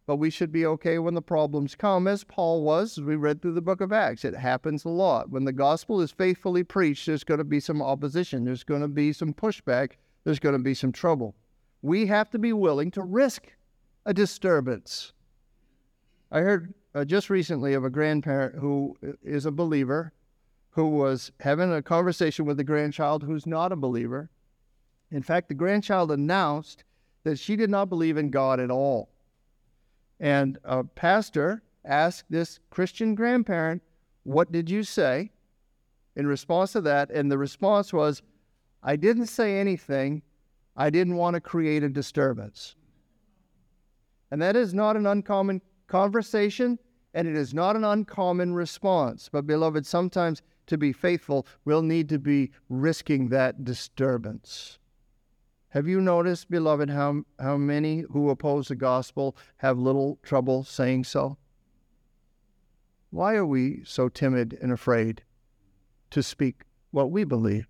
but 0.05 0.17
we 0.17 0.29
should 0.29 0.51
be 0.51 0.65
okay 0.65 0.99
when 0.99 1.13
the 1.13 1.21
problems 1.21 1.75
come, 1.75 2.07
as 2.07 2.23
Paul 2.23 2.63
was, 2.63 2.97
as 2.97 3.03
we 3.03 3.15
read 3.15 3.41
through 3.41 3.53
the 3.53 3.61
book 3.61 3.81
of 3.81 3.93
Acts. 3.93 4.25
It 4.25 4.35
happens 4.35 4.83
a 4.83 4.89
lot. 4.89 5.29
When 5.29 5.45
the 5.45 5.53
gospel 5.53 6.01
is 6.01 6.11
faithfully 6.11 6.63
preached, 6.63 7.05
there's 7.05 7.23
going 7.23 7.37
to 7.37 7.43
be 7.43 7.59
some 7.59 7.81
opposition, 7.81 8.43
there's 8.43 8.63
going 8.63 8.81
to 8.81 8.87
be 8.87 9.13
some 9.13 9.33
pushback, 9.33 9.93
there's 10.23 10.39
going 10.39 10.57
to 10.57 10.63
be 10.63 10.73
some 10.73 10.91
trouble. 10.91 11.35
We 11.81 12.07
have 12.07 12.29
to 12.31 12.39
be 12.39 12.53
willing 12.53 12.91
to 12.91 13.01
risk 13.01 13.53
a 14.05 14.13
disturbance. 14.13 15.13
I 16.31 16.39
heard 16.39 16.73
uh, 16.95 17.05
just 17.05 17.29
recently 17.29 17.73
of 17.73 17.85
a 17.85 17.89
grandparent 17.89 18.55
who 18.59 18.97
is 19.23 19.45
a 19.45 19.51
believer 19.51 20.13
who 20.71 20.89
was 20.89 21.31
having 21.39 21.71
a 21.71 21.81
conversation 21.81 22.45
with 22.45 22.59
a 22.59 22.63
grandchild 22.63 23.23
who's 23.23 23.45
not 23.45 23.71
a 23.71 23.75
believer. 23.75 24.29
In 25.11 25.21
fact, 25.21 25.47
the 25.47 25.53
grandchild 25.53 26.11
announced 26.11 26.83
that 27.23 27.37
she 27.37 27.55
did 27.55 27.69
not 27.69 27.89
believe 27.89 28.17
in 28.17 28.31
God 28.31 28.59
at 28.59 28.71
all. 28.71 29.12
And 30.23 30.57
a 30.63 30.85
pastor 30.85 31.63
asked 31.83 32.23
this 32.29 32.61
Christian 32.69 33.13
grandparent, 33.13 33.81
What 34.23 34.53
did 34.53 34.69
you 34.69 34.83
say? 34.83 35.31
in 36.15 36.27
response 36.27 36.71
to 36.71 36.81
that. 36.81 37.11
And 37.11 37.29
the 37.29 37.37
response 37.37 37.91
was, 37.91 38.21
I 38.81 38.95
didn't 38.95 39.27
say 39.27 39.59
anything. 39.59 40.21
I 40.77 40.89
didn't 40.89 41.17
want 41.17 41.33
to 41.33 41.41
create 41.41 41.83
a 41.83 41.89
disturbance. 41.89 42.75
And 44.31 44.41
that 44.41 44.55
is 44.55 44.73
not 44.73 44.95
an 44.95 45.05
uncommon 45.05 45.61
conversation, 45.87 46.79
and 47.13 47.27
it 47.27 47.35
is 47.35 47.53
not 47.53 47.75
an 47.75 47.83
uncommon 47.83 48.53
response. 48.53 49.29
But, 49.29 49.45
beloved, 49.45 49.85
sometimes 49.85 50.41
to 50.67 50.77
be 50.77 50.93
faithful, 50.93 51.45
we'll 51.65 51.81
need 51.81 52.07
to 52.09 52.19
be 52.19 52.51
risking 52.69 53.27
that 53.29 53.65
disturbance. 53.65 54.79
Have 55.73 55.87
you 55.87 55.99
noticed, 55.99 56.51
beloved, 56.51 56.91
how, 56.91 57.23
how 57.39 57.57
many 57.57 58.01
who 58.11 58.29
oppose 58.29 58.67
the 58.67 58.75
gospel 58.75 59.35
have 59.57 59.79
little 59.79 60.19
trouble 60.21 60.63
saying 60.63 61.05
so? 61.05 61.39
Why 63.09 63.33
are 63.33 63.45
we 63.45 63.81
so 63.83 64.07
timid 64.07 64.55
and 64.61 64.71
afraid 64.71 65.23
to 66.11 66.21
speak 66.21 66.65
what 66.91 67.09
we 67.09 67.23
believe? 67.23 67.65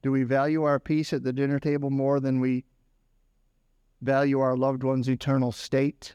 Do 0.00 0.12
we 0.12 0.22
value 0.22 0.62
our 0.62 0.78
peace 0.78 1.12
at 1.12 1.24
the 1.24 1.32
dinner 1.32 1.58
table 1.58 1.90
more 1.90 2.20
than 2.20 2.38
we 2.38 2.64
value 4.00 4.38
our 4.38 4.56
loved 4.56 4.84
one's 4.84 5.08
eternal 5.08 5.50
state? 5.50 6.14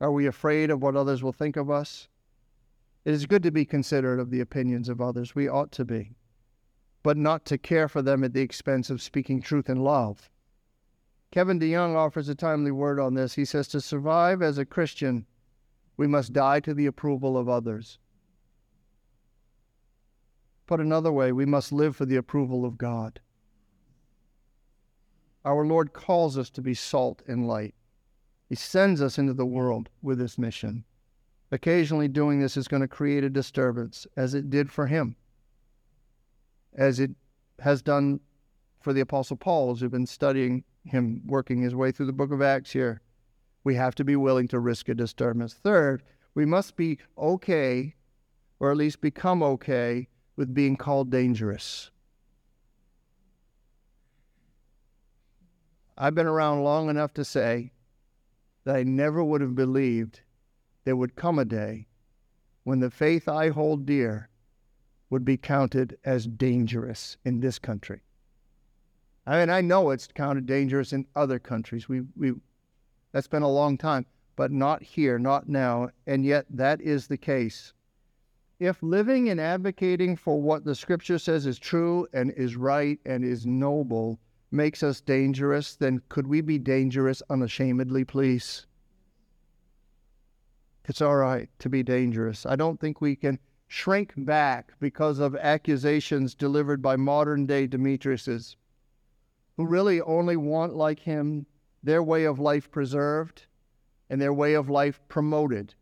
Are 0.00 0.10
we 0.10 0.26
afraid 0.26 0.72
of 0.72 0.82
what 0.82 0.96
others 0.96 1.22
will 1.22 1.32
think 1.32 1.56
of 1.56 1.70
us? 1.70 2.08
It 3.04 3.14
is 3.14 3.26
good 3.26 3.44
to 3.44 3.52
be 3.52 3.64
considerate 3.64 4.18
of 4.18 4.30
the 4.30 4.40
opinions 4.40 4.88
of 4.88 5.00
others. 5.00 5.36
We 5.36 5.46
ought 5.46 5.70
to 5.70 5.84
be 5.84 6.16
but 7.02 7.16
not 7.16 7.44
to 7.44 7.58
care 7.58 7.88
for 7.88 8.02
them 8.02 8.24
at 8.24 8.32
the 8.32 8.40
expense 8.40 8.90
of 8.90 9.00
speaking 9.00 9.40
truth 9.40 9.68
in 9.70 9.80
love. 9.80 10.30
Kevin 11.30 11.60
DeYoung 11.60 11.94
offers 11.94 12.28
a 12.28 12.34
timely 12.34 12.70
word 12.70 12.98
on 12.98 13.14
this. 13.14 13.34
He 13.34 13.44
says, 13.44 13.68
To 13.68 13.80
survive 13.80 14.42
as 14.42 14.58
a 14.58 14.64
Christian, 14.64 15.26
we 15.96 16.06
must 16.06 16.32
die 16.32 16.60
to 16.60 16.74
the 16.74 16.86
approval 16.86 17.36
of 17.36 17.48
others. 17.48 17.98
Put 20.66 20.80
another 20.80 21.12
way, 21.12 21.32
we 21.32 21.46
must 21.46 21.72
live 21.72 21.96
for 21.96 22.04
the 22.04 22.16
approval 22.16 22.64
of 22.64 22.78
God. 22.78 23.20
Our 25.44 25.64
Lord 25.64 25.92
calls 25.92 26.36
us 26.36 26.50
to 26.50 26.62
be 26.62 26.74
salt 26.74 27.22
and 27.26 27.46
light. 27.46 27.74
He 28.48 28.54
sends 28.54 29.00
us 29.00 29.18
into 29.18 29.34
the 29.34 29.46
world 29.46 29.88
with 30.02 30.18
this 30.18 30.36
mission. 30.36 30.84
Occasionally, 31.50 32.08
doing 32.08 32.40
this 32.40 32.56
is 32.56 32.68
going 32.68 32.82
to 32.82 32.88
create 32.88 33.24
a 33.24 33.30
disturbance, 33.30 34.06
as 34.16 34.34
it 34.34 34.50
did 34.50 34.70
for 34.70 34.86
him 34.86 35.16
as 36.78 37.00
it 37.00 37.10
has 37.58 37.82
done 37.82 38.20
for 38.80 38.92
the 38.92 39.00
Apostle 39.00 39.36
Paul, 39.36 39.72
as 39.72 39.82
we've 39.82 39.90
been 39.90 40.06
studying 40.06 40.64
him 40.84 41.20
working 41.26 41.60
his 41.60 41.74
way 41.74 41.90
through 41.90 42.06
the 42.06 42.12
book 42.12 42.30
of 42.30 42.40
Acts 42.40 42.70
here. 42.70 43.02
We 43.64 43.74
have 43.74 43.96
to 43.96 44.04
be 44.04 44.16
willing 44.16 44.48
to 44.48 44.60
risk 44.60 44.88
a 44.88 44.94
disturbance. 44.94 45.52
Third, 45.52 46.04
we 46.34 46.46
must 46.46 46.76
be 46.76 46.98
okay, 47.18 47.96
or 48.60 48.70
at 48.70 48.76
least 48.76 49.00
become 49.00 49.42
okay, 49.42 50.08
with 50.36 50.54
being 50.54 50.76
called 50.76 51.10
dangerous. 51.10 51.90
I've 55.98 56.14
been 56.14 56.28
around 56.28 56.62
long 56.62 56.88
enough 56.88 57.12
to 57.14 57.24
say 57.24 57.72
that 58.64 58.76
I 58.76 58.84
never 58.84 59.22
would 59.22 59.40
have 59.40 59.56
believed 59.56 60.20
there 60.84 60.94
would 60.94 61.16
come 61.16 61.40
a 61.40 61.44
day 61.44 61.88
when 62.62 62.78
the 62.78 62.90
faith 62.90 63.28
I 63.28 63.48
hold 63.48 63.84
dear 63.84 64.28
would 65.10 65.24
be 65.24 65.36
counted 65.36 65.98
as 66.04 66.26
dangerous 66.26 67.16
in 67.24 67.40
this 67.40 67.58
country. 67.58 68.02
I 69.26 69.40
mean, 69.40 69.50
I 69.50 69.60
know 69.60 69.90
it's 69.90 70.06
counted 70.06 70.46
dangerous 70.46 70.92
in 70.92 71.06
other 71.14 71.38
countries. 71.38 71.88
We, 71.88 72.02
we, 72.16 72.32
that's 73.12 73.26
been 73.26 73.42
a 73.42 73.50
long 73.50 73.76
time, 73.76 74.06
but 74.36 74.50
not 74.50 74.82
here, 74.82 75.18
not 75.18 75.48
now. 75.48 75.90
And 76.06 76.24
yet, 76.24 76.46
that 76.50 76.80
is 76.80 77.06
the 77.06 77.18
case. 77.18 77.72
If 78.58 78.82
living 78.82 79.28
and 79.28 79.40
advocating 79.40 80.16
for 80.16 80.40
what 80.40 80.64
the 80.64 80.74
scripture 80.74 81.18
says 81.18 81.46
is 81.46 81.58
true 81.58 82.08
and 82.12 82.32
is 82.32 82.56
right 82.56 82.98
and 83.06 83.24
is 83.24 83.46
noble 83.46 84.18
makes 84.50 84.82
us 84.82 85.00
dangerous, 85.00 85.76
then 85.76 86.02
could 86.08 86.26
we 86.26 86.40
be 86.40 86.58
dangerous 86.58 87.22
unashamedly, 87.30 88.04
please? 88.04 88.66
It's 90.86 91.02
all 91.02 91.16
right 91.16 91.50
to 91.58 91.68
be 91.68 91.82
dangerous. 91.82 92.46
I 92.46 92.56
don't 92.56 92.80
think 92.80 93.00
we 93.00 93.14
can 93.14 93.38
shrink 93.68 94.12
back 94.16 94.72
because 94.80 95.18
of 95.18 95.36
accusations 95.36 96.34
delivered 96.34 96.82
by 96.82 96.96
modern 96.96 97.46
day 97.46 97.68
Demetriuses, 97.68 98.56
who 99.56 99.66
really 99.66 100.00
only 100.00 100.36
want, 100.36 100.74
like 100.74 100.98
him, 100.98 101.46
their 101.82 102.02
way 102.02 102.24
of 102.24 102.40
life 102.40 102.70
preserved 102.70 103.46
and 104.10 104.20
their 104.20 104.32
way 104.32 104.54
of 104.54 104.70
life 104.70 105.00
promoted. 105.08 105.74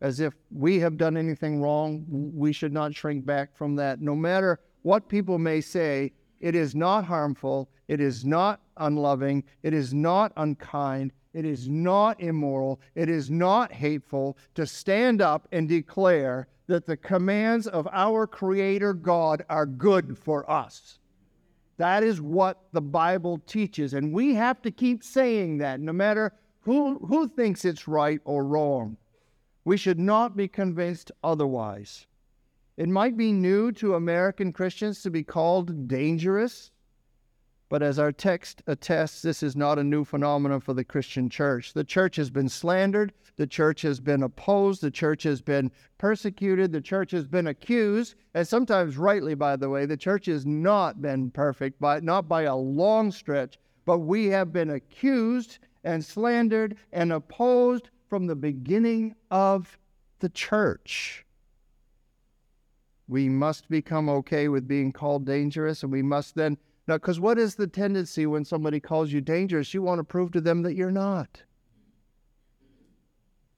As 0.00 0.20
if 0.20 0.34
we 0.50 0.80
have 0.80 0.98
done 0.98 1.16
anything 1.16 1.62
wrong, 1.62 2.04
we 2.08 2.52
should 2.52 2.72
not 2.72 2.94
shrink 2.94 3.24
back 3.24 3.56
from 3.56 3.76
that. 3.76 4.00
No 4.00 4.14
matter 4.14 4.60
what 4.82 5.08
people 5.08 5.38
may 5.38 5.60
say, 5.60 6.12
it 6.40 6.54
is 6.54 6.74
not 6.74 7.04
harmful, 7.04 7.70
it 7.88 8.00
is 8.00 8.24
not 8.24 8.60
unloving, 8.76 9.44
it 9.62 9.72
is 9.72 9.94
not 9.94 10.32
unkind, 10.36 11.12
it 11.36 11.44
is 11.44 11.68
not 11.68 12.20
immoral, 12.20 12.80
it 12.94 13.08
is 13.10 13.30
not 13.30 13.70
hateful 13.70 14.38
to 14.54 14.66
stand 14.66 15.20
up 15.20 15.46
and 15.52 15.68
declare 15.68 16.48
that 16.66 16.86
the 16.86 16.96
commands 16.96 17.66
of 17.66 17.86
our 17.92 18.26
Creator 18.26 18.94
God 18.94 19.44
are 19.50 19.66
good 19.66 20.16
for 20.16 20.50
us. 20.50 20.98
That 21.76 22.02
is 22.02 22.20
what 22.22 22.62
the 22.72 22.80
Bible 22.80 23.38
teaches. 23.46 23.92
And 23.92 24.14
we 24.14 24.34
have 24.34 24.62
to 24.62 24.70
keep 24.70 25.04
saying 25.04 25.58
that 25.58 25.78
no 25.78 25.92
matter 25.92 26.32
who, 26.62 26.98
who 27.06 27.28
thinks 27.28 27.64
it's 27.64 27.86
right 27.86 28.20
or 28.24 28.44
wrong. 28.44 28.96
We 29.64 29.76
should 29.76 29.98
not 29.98 30.36
be 30.36 30.48
convinced 30.48 31.12
otherwise. 31.22 32.06
It 32.76 32.88
might 32.88 33.16
be 33.16 33.30
new 33.30 33.72
to 33.72 33.94
American 33.94 34.52
Christians 34.52 35.02
to 35.02 35.10
be 35.10 35.22
called 35.22 35.86
dangerous, 35.86 36.70
but 37.68 37.82
as 37.82 37.98
our 37.98 38.12
text 38.12 38.62
attests, 38.66 39.22
this 39.22 39.42
is 39.42 39.56
not 39.56 39.78
a 39.78 39.84
new 39.84 40.04
phenomenon 40.04 40.60
for 40.60 40.72
the 40.72 40.84
Christian 40.84 41.28
church. 41.28 41.72
The 41.72 41.84
church 41.84 42.16
has 42.16 42.30
been 42.30 42.48
slandered, 42.48 43.12
the 43.36 43.46
church 43.46 43.82
has 43.82 44.00
been 44.00 44.22
opposed, 44.22 44.80
the 44.80 44.90
church 44.90 45.24
has 45.24 45.42
been 45.42 45.72
persecuted, 45.98 46.72
the 46.72 46.80
church 46.80 47.10
has 47.10 47.26
been 47.26 47.48
accused, 47.48 48.14
and 48.34 48.46
sometimes 48.46 48.96
rightly, 48.96 49.34
by 49.34 49.56
the 49.56 49.68
way, 49.68 49.84
the 49.84 49.96
church 49.96 50.26
has 50.26 50.46
not 50.46 51.02
been 51.02 51.30
perfect, 51.30 51.80
by, 51.80 52.00
not 52.00 52.28
by 52.28 52.42
a 52.42 52.56
long 52.56 53.10
stretch, 53.10 53.58
but 53.84 53.98
we 53.98 54.26
have 54.26 54.52
been 54.52 54.70
accused 54.70 55.58
and 55.84 56.04
slandered 56.04 56.76
and 56.92 57.12
opposed 57.12 57.90
from 58.08 58.26
the 58.26 58.36
beginning 58.36 59.14
of 59.30 59.78
the 60.20 60.28
church. 60.28 61.24
We 63.08 63.28
must 63.28 63.68
become 63.68 64.08
okay 64.08 64.48
with 64.48 64.66
being 64.66 64.92
called 64.92 65.26
dangerous, 65.26 65.82
and 65.82 65.92
we 65.92 66.02
must 66.02 66.34
then 66.34 66.58
now, 66.86 66.94
because 66.94 67.18
what 67.18 67.38
is 67.38 67.56
the 67.56 67.66
tendency 67.66 68.26
when 68.26 68.44
somebody 68.44 68.78
calls 68.78 69.12
you 69.12 69.20
dangerous? 69.20 69.74
You 69.74 69.82
want 69.82 69.98
to 69.98 70.04
prove 70.04 70.30
to 70.32 70.40
them 70.40 70.62
that 70.62 70.74
you're 70.74 70.92
not. 70.92 71.42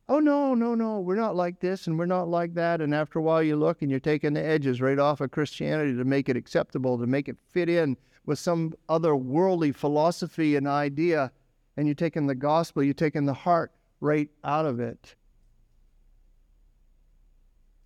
Oh, 0.08 0.20
no, 0.20 0.54
no, 0.54 0.74
no, 0.74 1.00
we're 1.00 1.16
not 1.16 1.36
like 1.36 1.60
this 1.60 1.86
and 1.86 1.98
we're 1.98 2.06
not 2.06 2.28
like 2.28 2.54
that. 2.54 2.80
And 2.80 2.94
after 2.94 3.18
a 3.18 3.22
while, 3.22 3.42
you 3.42 3.56
look 3.56 3.82
and 3.82 3.90
you're 3.90 4.00
taking 4.00 4.32
the 4.32 4.42
edges 4.42 4.80
right 4.80 4.98
off 4.98 5.20
of 5.20 5.30
Christianity 5.30 5.94
to 5.94 6.04
make 6.04 6.30
it 6.30 6.36
acceptable, 6.36 6.96
to 6.96 7.06
make 7.06 7.28
it 7.28 7.36
fit 7.50 7.68
in 7.68 7.98
with 8.24 8.38
some 8.38 8.72
other 8.88 9.14
worldly 9.14 9.72
philosophy 9.72 10.56
and 10.56 10.66
idea. 10.66 11.30
And 11.76 11.86
you're 11.86 11.94
taking 11.94 12.26
the 12.26 12.34
gospel, 12.34 12.82
you're 12.82 12.94
taking 12.94 13.26
the 13.26 13.34
heart 13.34 13.72
right 14.00 14.30
out 14.42 14.64
of 14.64 14.80
it. 14.80 15.14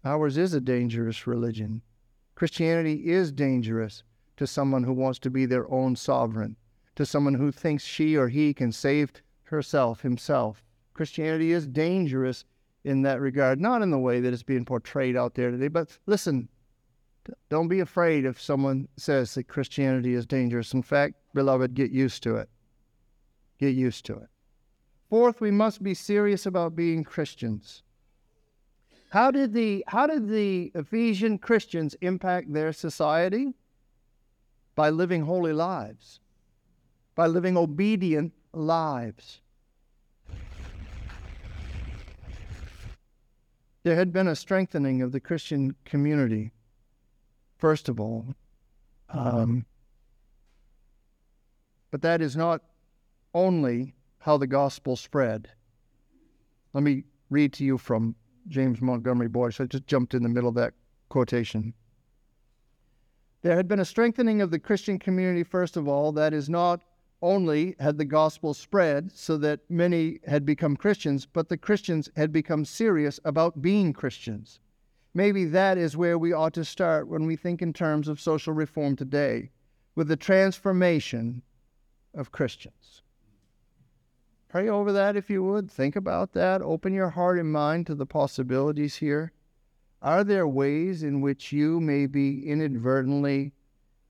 Ours 0.05 0.39
is 0.39 0.55
a 0.55 0.61
dangerous 0.61 1.27
religion. 1.27 1.83
Christianity 2.37 3.11
is 3.11 3.33
dangerous 3.33 4.05
to 4.43 4.47
someone 4.49 4.83
who 4.83 4.93
wants 4.93 5.21
to 5.21 5.31
be 5.31 5.47
their 5.47 5.71
own 5.71 5.95
sovereign, 5.95 6.57
to 6.97 7.07
someone 7.07 7.35
who 7.35 7.53
thinks 7.53 7.85
she 7.85 8.17
or 8.17 8.27
he 8.27 8.53
can 8.53 8.73
save 8.73 9.13
herself, 9.45 10.01
himself. 10.01 10.65
Christianity 10.95 11.53
is 11.53 11.65
dangerous 11.65 12.45
in 12.83 13.03
that 13.03 13.21
regard, 13.21 13.61
not 13.61 13.83
in 13.83 13.93
the 13.93 14.01
way 14.01 14.19
that 14.19 14.33
it's 14.33 14.43
being 14.43 14.65
portrayed 14.65 15.17
out 15.17 15.37
there 15.37 15.53
today, 15.53 15.69
but 15.69 15.97
listen, 16.07 16.49
don't 17.51 17.69
be 17.69 17.79
afraid 17.79 18.25
if 18.25 18.41
someone 18.41 18.89
says 18.97 19.33
that 19.37 19.47
Christianity 19.47 20.13
is 20.13 20.27
dangerous. 20.27 20.75
In 20.75 20.83
fact, 20.83 21.15
beloved, 21.35 21.75
get 21.75 21.93
used 21.93 22.25
to 22.25 22.35
it. 22.35 22.49
Get 23.61 23.77
used 23.77 24.05
to 24.07 24.15
it. 24.15 24.29
Fourth, 25.09 25.41
we 25.41 25.53
must 25.53 25.85
be 25.85 25.95
serious 25.95 26.47
about 26.47 26.75
being 26.75 27.05
Christians. 27.05 27.85
How 29.11 29.31
did 29.31 29.53
the, 29.53 29.85
how 29.87 30.09
did 30.09 30.29
the 30.29 30.73
Ephesian 30.75 31.39
Christians 31.39 31.95
impact 32.01 32.53
their 32.53 32.73
society? 32.73 33.55
By 34.75 34.91
living 34.91 35.23
holy 35.23 35.53
lives, 35.53 36.21
by 37.15 37.27
living 37.27 37.57
obedient 37.57 38.33
lives. 38.53 39.41
There 43.83 43.97
had 43.97 44.13
been 44.13 44.29
a 44.29 44.37
strengthening 44.37 45.03
of 45.03 45.13
the 45.13 45.21
Christian 45.21 45.75
community, 45.85 46.53
first 47.59 47.89
of 47.89 48.01
all. 48.01 48.35
Um, 49.11 49.67
but 51.91 52.03
that 52.03 52.23
is 52.23 52.37
not 52.37 52.63
only 53.35 53.95
how 54.19 54.37
the 54.37 54.47
gospel 54.47 54.97
spread. 54.97 55.49
Let 56.73 56.85
me 56.85 57.05
read 57.29 57.53
to 57.55 57.65
you 57.65 57.77
from 57.77 58.15
James 58.49 58.81
Montgomery 58.81 59.29
Boice. 59.29 59.61
I 59.61 59.67
just 59.67 59.87
jumped 59.87 60.15
in 60.15 60.23
the 60.23 60.29
middle 60.29 60.49
of 60.49 60.55
that 60.55 60.75
quotation. 61.09 61.75
There 63.43 63.57
had 63.57 63.67
been 63.67 63.81
a 63.81 63.85
strengthening 63.85 64.41
of 64.41 64.51
the 64.53 64.61
Christian 64.61 64.99
community, 64.99 65.43
first 65.43 65.77
of 65.77 65.89
all, 65.89 66.13
that 66.13 66.33
is 66.33 66.49
not 66.49 66.81
only 67.21 67.77
had 67.79 67.99
the 67.99 68.05
gospel 68.05 68.55
spread 68.55 69.11
so 69.13 69.37
that 69.39 69.69
many 69.69 70.21
had 70.27 70.47
become 70.47 70.77
Christians, 70.77 71.27
but 71.27 71.49
the 71.49 71.57
Christians 71.57 72.09
had 72.17 72.33
become 72.33 72.65
serious 72.65 73.19
about 73.25 73.61
being 73.61 73.93
Christians. 73.93 74.61
Maybe 75.13 75.45
that 75.47 75.77
is 75.77 75.97
where 75.97 76.19
we 76.19 76.33
ought 76.33 76.55
to 76.55 76.65
start 76.65 77.09
when 77.09 77.27
we 77.27 77.37
think 77.37 77.63
in 77.63 77.73
terms 77.73 78.09
of 78.09 78.21
social 78.21 78.53
reform 78.53 78.97
today, 78.97 79.51
with 79.95 80.09
the 80.09 80.17
transformation 80.17 81.43
of 82.15 82.33
Christians. 82.33 83.03
Pray 84.49 84.69
over 84.69 84.93
that 84.93 85.17
if 85.17 85.31
you 85.31 85.43
would. 85.43 85.71
Think 85.71 85.97
about 85.97 86.33
that. 86.33 86.63
Open 86.63 86.93
your 86.93 87.11
heart 87.11 87.39
and 87.39 87.53
mind 87.53 87.87
to 87.87 87.95
the 87.95 88.07
possibilities 88.07 88.97
here. 88.97 89.33
Are 90.03 90.25
there 90.25 90.47
ways 90.47 91.03
in 91.03 91.23
which 91.23 91.53
you 91.53 91.81
may 91.81 92.07
be 92.07 92.47
inadvertently 92.47 93.53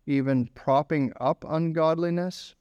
even 0.07 0.47
propping 0.47 1.13
up 1.21 1.45
ungodliness? 1.47 2.57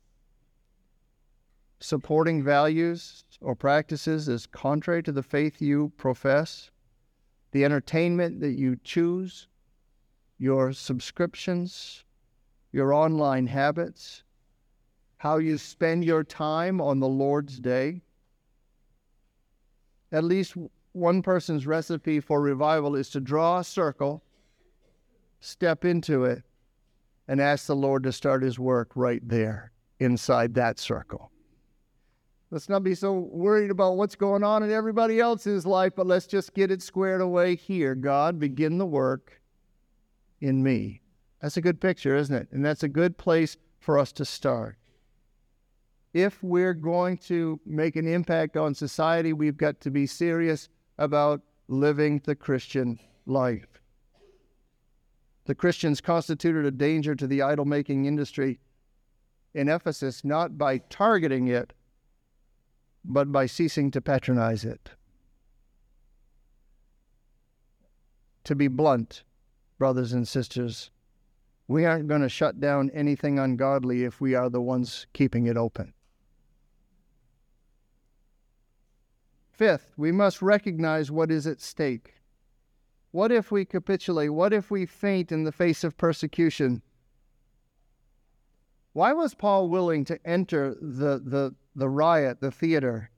Supporting 1.80 2.44
values 2.44 3.24
or 3.42 3.56
practices 3.56 4.30
as 4.30 4.46
contrary 4.46 5.02
to 5.02 5.12
the 5.12 5.24
faith 5.24 5.62
you 5.62 5.92
profess? 5.98 6.70
The 7.52 7.66
entertainment 7.66 8.42
that 8.42 8.52
you 8.60 8.78
choose? 8.84 9.48
Your 10.38 10.74
subscriptions? 10.74 12.04
Your 12.72 12.94
online 12.94 13.48
habits? 13.48 14.24
how 15.22 15.38
you 15.38 15.56
spend 15.56 16.04
your 16.04 16.24
time 16.24 16.82
on 16.82 17.00
the 17.00 17.08
Lord's 17.08 17.60
day. 17.60 18.02
At 20.12 20.24
least 20.24 20.56
one 20.94 21.22
person's 21.22 21.66
recipe 21.66 22.20
for 22.20 22.42
revival 22.42 22.96
is 22.96 23.10
to 23.12 23.20
draw 23.20 23.60
a 23.60 23.64
circle, 23.64 24.24
step 25.40 25.86
into 25.86 26.26
it, 26.26 26.44
and 27.28 27.40
ask 27.40 27.66
the 27.66 27.76
Lord 27.76 28.04
to 28.04 28.12
start 28.12 28.44
his 28.44 28.60
work 28.60 28.92
right 28.96 29.22
there 29.28 29.72
inside 30.00 30.54
that 30.56 30.80
circle. 30.80 31.32
Let's 32.50 32.68
not 32.68 32.84
be 32.84 32.96
so 32.96 33.14
worried 33.14 33.72
about 33.72 33.96
what's 33.96 34.16
going 34.16 34.44
on 34.44 34.64
in 34.64 34.72
everybody 34.72 35.22
else's 35.22 35.66
life, 35.66 35.94
but 35.96 36.08
let's 36.08 36.28
just 36.28 36.54
get 36.54 36.72
it 36.72 36.82
squared 36.82 37.22
away 37.22 37.56
here. 37.56 37.96
God, 37.96 38.40
begin 38.40 38.78
the 38.78 38.86
work 38.86 39.42
in 40.42 40.62
me. 40.62 41.02
That's 41.42 41.58
a 41.58 41.62
good 41.62 41.80
picture, 41.80 42.16
isn't 42.16 42.36
it? 42.36 42.50
And 42.52 42.66
that's 42.66 42.84
a 42.84 42.90
good 42.90 43.18
place 43.18 43.56
for 43.80 43.98
us 43.98 44.12
to 44.14 44.26
start 44.26 44.78
if 46.14 46.44
we're 46.44 46.74
going 46.74 47.18
to 47.18 47.60
make 47.66 47.96
an 47.96 48.08
impact 48.08 48.58
on 48.58 48.76
society, 48.76 49.34
we've 49.34 49.58
got 49.58 49.80
to 49.82 49.92
be 49.92 50.06
serious 50.06 50.70
about 51.02 51.42
living 51.68 52.22
the 52.26 52.36
Christian 52.36 53.00
life. 53.26 53.82
The 55.46 55.56
Christians 55.56 56.00
constituted 56.00 56.64
a 56.64 56.72
danger 56.72 57.16
to 57.16 57.26
the 57.26 57.42
idol 57.42 57.66
making 57.66 58.06
industry 58.06 58.60
in 59.56 59.68
Ephesus 59.68 60.24
not 60.24 60.60
by 60.60 60.78
targeting 60.78 61.48
it, 61.48 61.74
but 63.04 63.32
by 63.32 63.48
ceasing 63.48 63.90
to 63.92 64.00
patronize 64.00 64.64
it. 64.64 64.92
To 68.44 68.56
be 68.56 68.68
blunt, 68.68 69.24
brothers 69.80 70.14
and 70.14 70.28
sisters, 70.28 70.92
we 71.68 71.84
aren't 71.84 72.10
going 72.10 72.22
to 72.22 72.30
shut 72.30 72.60
down 72.60 72.92
anything 72.94 73.40
ungodly 73.40 74.04
if 74.04 74.22
we 74.22 74.36
are 74.36 74.52
the 74.52 74.62
ones 74.62 75.08
keeping 75.14 75.48
it 75.48 75.58
open. 75.58 75.94
Fifth, 79.62 79.94
we 79.96 80.12
must 80.12 80.42
recognize 80.42 81.12
what 81.12 81.30
is 81.30 81.46
at 81.46 81.62
stake. 81.62 82.16
What 83.12 83.32
if 83.32 83.52
we 83.52 83.64
capitulate? 83.64 84.34
What 84.34 84.54
if 84.54 84.72
we 84.72 84.88
faint 84.88 85.32
in 85.32 85.44
the 85.44 85.52
face 85.52 85.84
of 85.84 86.00
persecution? 86.00 86.82
Why 88.94 89.14
was 89.14 89.36
Paul 89.36 89.70
willing 89.70 90.04
to 90.06 90.18
enter 90.26 90.74
the, 90.82 91.22
the, 91.24 91.54
the 91.76 91.88
riot, 91.88 92.42
the 92.42 92.50
theater 92.50 93.12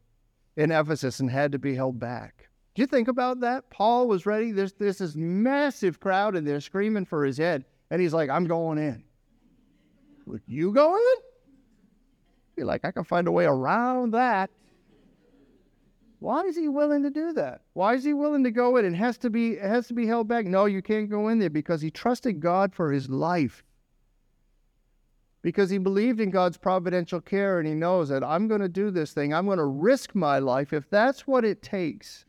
in 0.58 0.70
Ephesus, 0.70 1.22
and 1.22 1.32
had 1.32 1.54
to 1.54 1.60
be 1.60 1.76
held 1.76 1.98
back? 1.98 2.50
Do 2.76 2.82
you 2.82 2.88
think 2.88 3.08
about 3.08 3.40
that? 3.40 3.70
Paul 3.70 4.10
was 4.10 4.26
ready. 4.26 4.52
There's, 4.52 4.74
there's 4.74 4.98
this 4.98 5.16
massive 5.16 6.02
crowd, 6.02 6.36
and 6.36 6.46
they're 6.46 6.60
screaming 6.60 7.06
for 7.06 7.24
his 7.24 7.38
head. 7.38 7.64
And 7.90 8.02
he's 8.02 8.14
like, 8.14 8.30
I'm 8.30 8.48
going 8.48 8.80
in. 8.80 9.06
Would 10.26 10.42
you 10.46 10.74
going 10.74 11.06
in? 11.16 11.22
Be 12.58 12.64
like, 12.66 12.84
I 12.84 12.92
can 12.92 13.06
find 13.06 13.30
a 13.30 13.32
way 13.32 13.46
around 13.46 14.12
that. 14.12 14.50
Why 16.24 16.44
is 16.44 16.56
he 16.56 16.70
willing 16.70 17.04
to 17.04 17.10
do 17.10 17.34
that? 17.34 17.64
Why 17.74 17.96
is 17.96 18.06
he 18.06 18.14
willing 18.14 18.46
to 18.46 18.52
go 18.52 18.78
in? 18.78 18.86
It 18.86 18.96
has 18.96 19.18
to 19.18 19.30
be 19.30 19.56
it 19.56 19.66
has 19.66 19.90
to 19.90 19.94
be 19.94 20.08
held 20.08 20.26
back. 20.26 20.46
No, 20.46 20.64
you 20.64 20.82
can't 20.82 21.10
go 21.10 21.28
in 21.28 21.40
there 21.40 21.50
because 21.50 21.82
he 21.82 21.92
trusted 21.92 22.40
God 22.40 22.74
for 22.74 22.94
his 22.94 23.10
life. 23.10 23.62
Because 25.42 25.70
he 25.70 25.78
believed 25.80 26.22
in 26.22 26.32
God's 26.32 26.56
providential 26.56 27.20
care 27.20 27.60
and 27.60 27.68
he 27.68 27.74
knows 27.74 28.08
that 28.08 28.24
I'm 28.24 28.48
going 28.48 28.62
to 28.62 28.70
do 28.70 28.90
this 28.90 29.12
thing. 29.12 29.34
I'm 29.34 29.48
going 29.48 29.58
to 29.58 29.66
risk 29.66 30.16
my 30.16 30.40
life 30.40 30.72
if 30.72 30.90
that's 30.90 31.28
what 31.28 31.44
it 31.44 31.62
takes. 31.62 32.24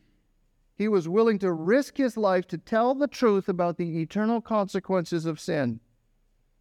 He 0.75 0.89
was 0.89 1.07
willing 1.07 1.39
to 1.39 1.53
risk 1.53 1.95
his 1.95 2.17
life 2.17 2.47
to 2.47 2.57
tell 2.57 2.95
the 2.95 3.07
truth 3.07 3.47
about 3.47 3.77
the 3.77 4.01
eternal 4.01 4.41
consequences 4.41 5.25
of 5.25 5.39
sin 5.39 5.79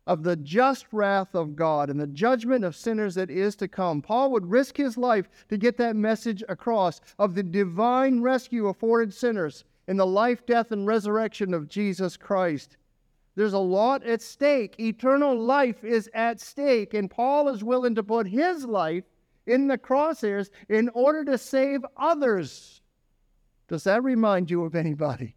of 0.07 0.23
the 0.23 0.37
just 0.37 0.87
wrath 0.93 1.35
of 1.35 1.57
God 1.57 1.89
and 1.89 1.99
the 1.99 2.07
judgment 2.07 2.65
of 2.65 2.77
sinners 2.77 3.15
that 3.15 3.31
is 3.31 3.57
to 3.57 3.69
come. 3.69 4.03
Paul 4.03 4.31
would 4.33 4.47
risk 4.47 4.77
his 4.77 4.99
life 4.99 5.29
to 5.49 5.57
get 5.57 5.77
that 5.79 5.97
message 5.97 6.43
across 6.49 7.01
of 7.19 7.35
the 7.35 7.43
divine 7.43 8.21
rescue 8.21 8.69
afforded 8.69 9.15
sinners 9.15 9.65
in 9.89 9.97
the 9.97 10.07
life, 10.07 10.45
death, 10.47 10.73
and 10.73 10.87
resurrection 10.87 11.55
of 11.55 11.69
Jesus 11.69 12.17
Christ. 12.17 12.77
There's 13.35 13.53
a 13.53 13.59
lot 13.59 14.05
at 14.05 14.23
stake. 14.23 14.79
Eternal 14.79 15.39
life 15.39 15.83
is 15.85 16.09
at 16.15 16.41
stake, 16.41 16.95
and 16.95 17.11
Paul 17.11 17.49
is 17.49 17.65
willing 17.65 17.95
to 17.97 18.03
put 18.03 18.27
his 18.27 18.65
life 18.65 19.05
in 19.47 19.67
the 19.67 19.79
crosshairs 19.79 20.51
in 20.69 20.89
order 20.91 21.25
to 21.25 21.37
save 21.37 21.85
others. 21.97 22.81
Does 23.69 23.85
that 23.85 24.05
remind 24.05 24.51
you 24.51 24.65
of 24.65 24.75
anybody? 24.75 25.35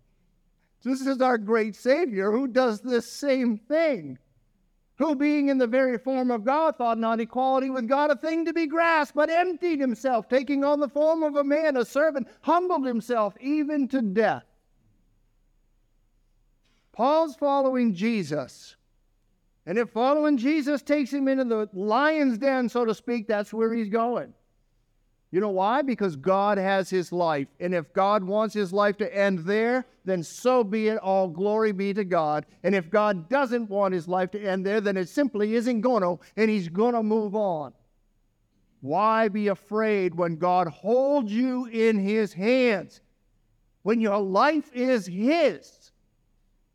This 0.83 1.01
is 1.01 1.21
our 1.21 1.37
great 1.37 1.75
Savior 1.75 2.31
who 2.31 2.47
does 2.47 2.81
this 2.81 3.11
same 3.11 3.57
thing 3.57 4.19
who 4.97 5.15
being 5.15 5.49
in 5.49 5.57
the 5.57 5.67
very 5.67 5.97
form 5.97 6.31
of 6.31 6.43
God 6.43 6.75
thought 6.75 6.97
not 6.97 7.19
equality 7.19 7.69
with 7.69 7.87
God 7.87 8.09
a 8.09 8.15
thing 8.15 8.45
to 8.45 8.53
be 8.53 8.65
grasped, 8.65 9.15
but 9.15 9.29
emptied 9.29 9.79
himself, 9.79 10.27
taking 10.27 10.63
on 10.63 10.79
the 10.79 10.89
form 10.89 11.21
of 11.23 11.35
a 11.35 11.43
man, 11.43 11.77
a 11.77 11.85
servant, 11.85 12.27
humbled 12.41 12.85
himself 12.85 13.35
even 13.39 13.87
to 13.89 14.01
death. 14.01 14.43
Paul's 16.91 17.35
following 17.35 17.93
Jesus. 17.93 18.75
And 19.67 19.77
if 19.77 19.89
following 19.89 20.37
Jesus 20.37 20.81
takes 20.81 21.13
him 21.13 21.27
into 21.27 21.43
the 21.43 21.69
lion's 21.73 22.39
den, 22.39 22.69
so 22.69 22.85
to 22.85 22.95
speak, 22.95 23.27
that's 23.27 23.53
where 23.53 23.73
he's 23.73 23.89
going. 23.89 24.33
You 25.29 25.41
know 25.41 25.49
why? 25.49 25.81
Because 25.81 26.15
God 26.15 26.57
has 26.57 26.89
his 26.89 27.11
life. 27.11 27.47
And 27.59 27.73
if 27.73 27.91
God 27.91 28.23
wants 28.23 28.53
his 28.53 28.71
life 28.71 28.97
to 28.97 29.15
end 29.15 29.39
there, 29.39 29.85
then 30.05 30.23
so 30.23 30.63
be 30.63 30.87
it. 30.87 30.97
All 30.99 31.27
glory 31.27 31.73
be 31.73 31.93
to 31.93 32.05
God. 32.05 32.45
And 32.63 32.73
if 32.73 32.89
God 32.89 33.27
doesn't 33.27 33.69
want 33.69 33.93
his 33.93 34.07
life 34.07 34.31
to 34.31 34.41
end 34.41 34.65
there, 34.65 34.79
then 34.79 34.95
it 34.95 35.09
simply 35.09 35.55
isn't 35.55 35.81
going 35.81 36.01
to, 36.01 36.19
and 36.37 36.49
he's 36.49 36.69
going 36.69 36.93
to 36.93 37.03
move 37.03 37.35
on. 37.35 37.73
Why 38.79 39.27
be 39.27 39.49
afraid 39.49 40.15
when 40.15 40.37
God 40.37 40.67
holds 40.67 41.31
you 41.31 41.65
in 41.65 41.97
his 41.97 42.31
hands? 42.31 43.01
When 43.83 43.99
your 43.99 44.19
life 44.19 44.71
is 44.73 45.07
his, 45.07 45.91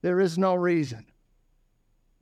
there 0.03 0.21
is 0.21 0.37
no 0.37 0.55
reason 0.55 1.07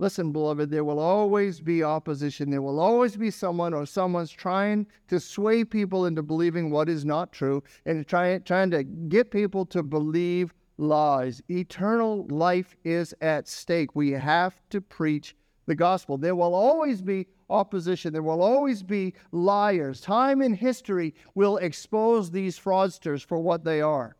Listen, 0.00 0.32
beloved, 0.32 0.70
there 0.70 0.82
will 0.82 0.98
always 0.98 1.60
be 1.60 1.84
opposition. 1.84 2.48
There 2.48 2.62
will 2.62 2.80
always 2.80 3.18
be 3.18 3.30
someone 3.30 3.74
or 3.74 3.84
someone's 3.84 4.30
trying 4.30 4.86
to 5.08 5.20
sway 5.20 5.62
people 5.62 6.06
into 6.06 6.22
believing 6.22 6.70
what 6.70 6.88
is 6.88 7.04
not 7.04 7.32
true 7.32 7.62
and 7.84 8.06
trying, 8.06 8.42
trying 8.44 8.70
to 8.70 8.82
get 8.82 9.30
people 9.30 9.66
to 9.66 9.82
believe 9.82 10.54
lies. 10.78 11.42
Eternal 11.50 12.26
life 12.28 12.74
is 12.82 13.14
at 13.20 13.46
stake. 13.46 13.94
We 13.94 14.12
have 14.12 14.54
to 14.70 14.80
preach 14.80 15.36
the 15.66 15.74
gospel. 15.74 16.16
There 16.16 16.34
will 16.34 16.54
always 16.54 17.02
be 17.02 17.26
opposition. 17.50 18.14
There 18.14 18.22
will 18.22 18.40
always 18.40 18.82
be 18.82 19.12
liars. 19.32 20.00
Time 20.00 20.40
in 20.40 20.54
history 20.54 21.14
will 21.34 21.58
expose 21.58 22.30
these 22.30 22.58
fraudsters 22.58 23.22
for 23.22 23.38
what 23.38 23.64
they 23.64 23.82
are. 23.82 24.16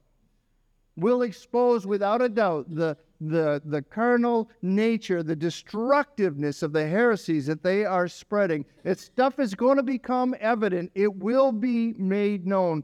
Will 0.99 1.23
expose 1.23 1.87
without 1.87 2.21
a 2.21 2.29
doubt 2.29 2.67
the 2.69 2.99
the, 3.21 3.61
the 3.65 3.83
carnal 3.83 4.51
nature, 4.63 5.23
the 5.23 5.37
destructiveness 5.37 6.63
of 6.63 6.73
the 6.73 6.87
heresies 6.87 7.47
that 7.47 7.63
they 7.63 7.85
are 7.85 8.09
spreading. 8.09 8.65
That 8.83 8.99
stuff 8.99 9.39
is 9.39 9.55
going 9.55 9.77
to 9.77 9.83
become 9.83 10.35
evident. 10.41 10.91
It 10.95 11.17
will 11.17 11.53
be 11.53 11.93
made 11.95 12.47
known, 12.47 12.83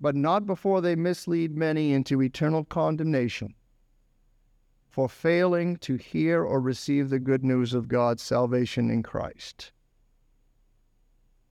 but 0.00 0.14
not 0.14 0.46
before 0.46 0.80
they 0.80 0.96
mislead 0.96 1.56
many 1.56 1.92
into 1.92 2.22
eternal 2.22 2.64
condemnation 2.64 3.54
for 4.90 5.08
failing 5.08 5.78
to 5.78 5.96
hear 5.96 6.44
or 6.44 6.60
receive 6.60 7.08
the 7.08 7.18
good 7.18 7.42
news 7.42 7.72
of 7.72 7.88
God's 7.88 8.22
salvation 8.22 8.90
in 8.90 9.02
Christ. 9.02 9.72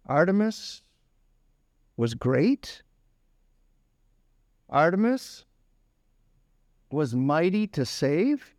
Artemis 0.05 0.83
was 1.97 2.13
great. 2.13 2.83
Artemis 4.69 5.45
was 6.93 7.15
mighty 7.15 7.67
to 7.67 7.85
save? 7.85 8.53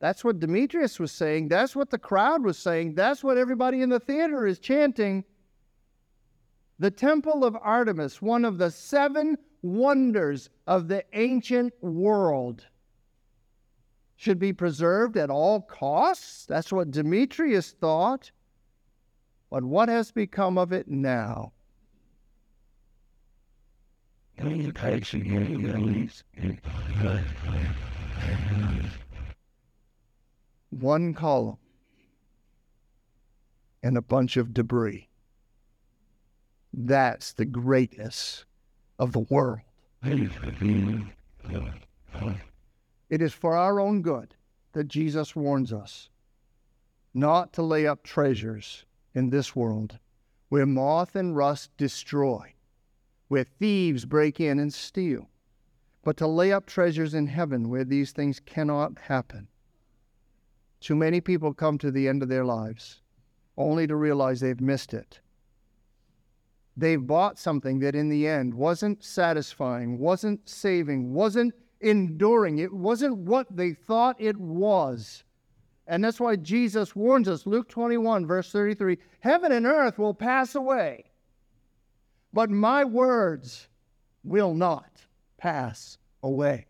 That's 0.00 0.24
what 0.24 0.40
Demetrius 0.40 0.98
was 0.98 1.12
saying. 1.12 1.48
That's 1.48 1.76
what 1.76 1.90
the 1.90 1.98
crowd 1.98 2.42
was 2.42 2.58
saying. 2.58 2.94
That's 2.94 3.22
what 3.22 3.36
everybody 3.36 3.82
in 3.82 3.90
the 3.90 4.00
theater 4.00 4.46
is 4.46 4.58
chanting. 4.58 5.24
The 6.78 6.90
temple 6.90 7.44
of 7.44 7.56
Artemis, 7.60 8.22
one 8.22 8.46
of 8.46 8.56
the 8.56 8.70
seven 8.70 9.36
wonders 9.60 10.48
of 10.66 10.88
the 10.88 11.04
ancient 11.12 11.74
world, 11.82 12.66
should 14.16 14.38
be 14.38 14.54
preserved 14.54 15.18
at 15.18 15.28
all 15.30 15.60
costs. 15.60 16.46
That's 16.46 16.72
what 16.72 16.90
Demetrius 16.90 17.72
thought. 17.72 18.30
But 19.50 19.64
what 19.64 19.88
has 19.88 20.12
become 20.12 20.56
of 20.56 20.72
it 20.72 20.88
now? 20.88 21.52
One 30.70 31.14
column 31.14 31.58
and 33.82 33.96
a 33.96 34.02
bunch 34.02 34.36
of 34.36 34.54
debris. 34.54 35.08
That's 36.72 37.32
the 37.32 37.44
greatness 37.44 38.44
of 38.98 39.12
the 39.12 39.20
world. 39.20 39.60
It 43.10 43.20
is 43.20 43.32
for 43.32 43.56
our 43.56 43.80
own 43.80 44.02
good 44.02 44.36
that 44.72 44.88
Jesus 44.88 45.34
warns 45.34 45.72
us 45.72 46.08
not 47.12 47.52
to 47.54 47.62
lay 47.62 47.86
up 47.86 48.02
treasures 48.04 48.84
in 49.14 49.30
this 49.30 49.56
world 49.56 49.98
where 50.48 50.66
moth 50.66 51.16
and 51.16 51.36
rust 51.36 51.76
destroy, 51.76 52.54
where 53.30 53.44
thieves 53.44 54.04
break 54.06 54.40
in 54.40 54.58
and 54.58 54.74
steal, 54.74 55.30
but 56.02 56.16
to 56.16 56.26
lay 56.26 56.52
up 56.52 56.66
treasures 56.66 57.14
in 57.14 57.28
heaven 57.28 57.68
where 57.68 57.84
these 57.84 58.10
things 58.10 58.40
cannot 58.40 58.98
happen. 58.98 59.46
Too 60.80 60.96
many 60.96 61.20
people 61.20 61.54
come 61.54 61.78
to 61.78 61.92
the 61.92 62.08
end 62.08 62.24
of 62.24 62.28
their 62.28 62.44
lives 62.44 63.02
only 63.56 63.86
to 63.86 63.94
realize 63.94 64.40
they've 64.40 64.60
missed 64.60 64.92
it. 64.92 65.20
They've 66.76 67.06
bought 67.06 67.38
something 67.38 67.78
that 67.78 67.94
in 67.94 68.08
the 68.08 68.26
end 68.26 68.52
wasn't 68.52 69.04
satisfying, 69.04 70.00
wasn't 70.00 70.48
saving, 70.48 71.14
wasn't 71.14 71.54
enduring. 71.80 72.58
It 72.58 72.72
wasn't 72.72 73.16
what 73.16 73.46
they 73.54 73.74
thought 73.74 74.16
it 74.18 74.38
was. 74.38 75.22
And 75.86 76.02
that's 76.02 76.18
why 76.18 76.34
Jesus 76.34 76.96
warns 76.96 77.28
us, 77.28 77.46
Luke 77.46 77.68
21, 77.68 78.26
verse 78.26 78.50
33 78.50 78.98
Heaven 79.20 79.52
and 79.52 79.66
earth 79.66 80.00
will 80.00 80.14
pass 80.14 80.56
away, 80.56 81.09
but 82.32 82.50
my 82.50 82.84
words 82.84 83.68
will 84.24 84.54
not 84.54 85.06
pass 85.38 85.98
away. 86.22 86.66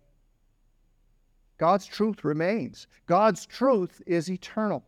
God's 1.59 1.87
truth 1.87 2.25
remains. 2.25 2.87
God's 3.07 3.44
truth 3.44 4.01
is 4.07 4.31
eternal. 4.31 4.85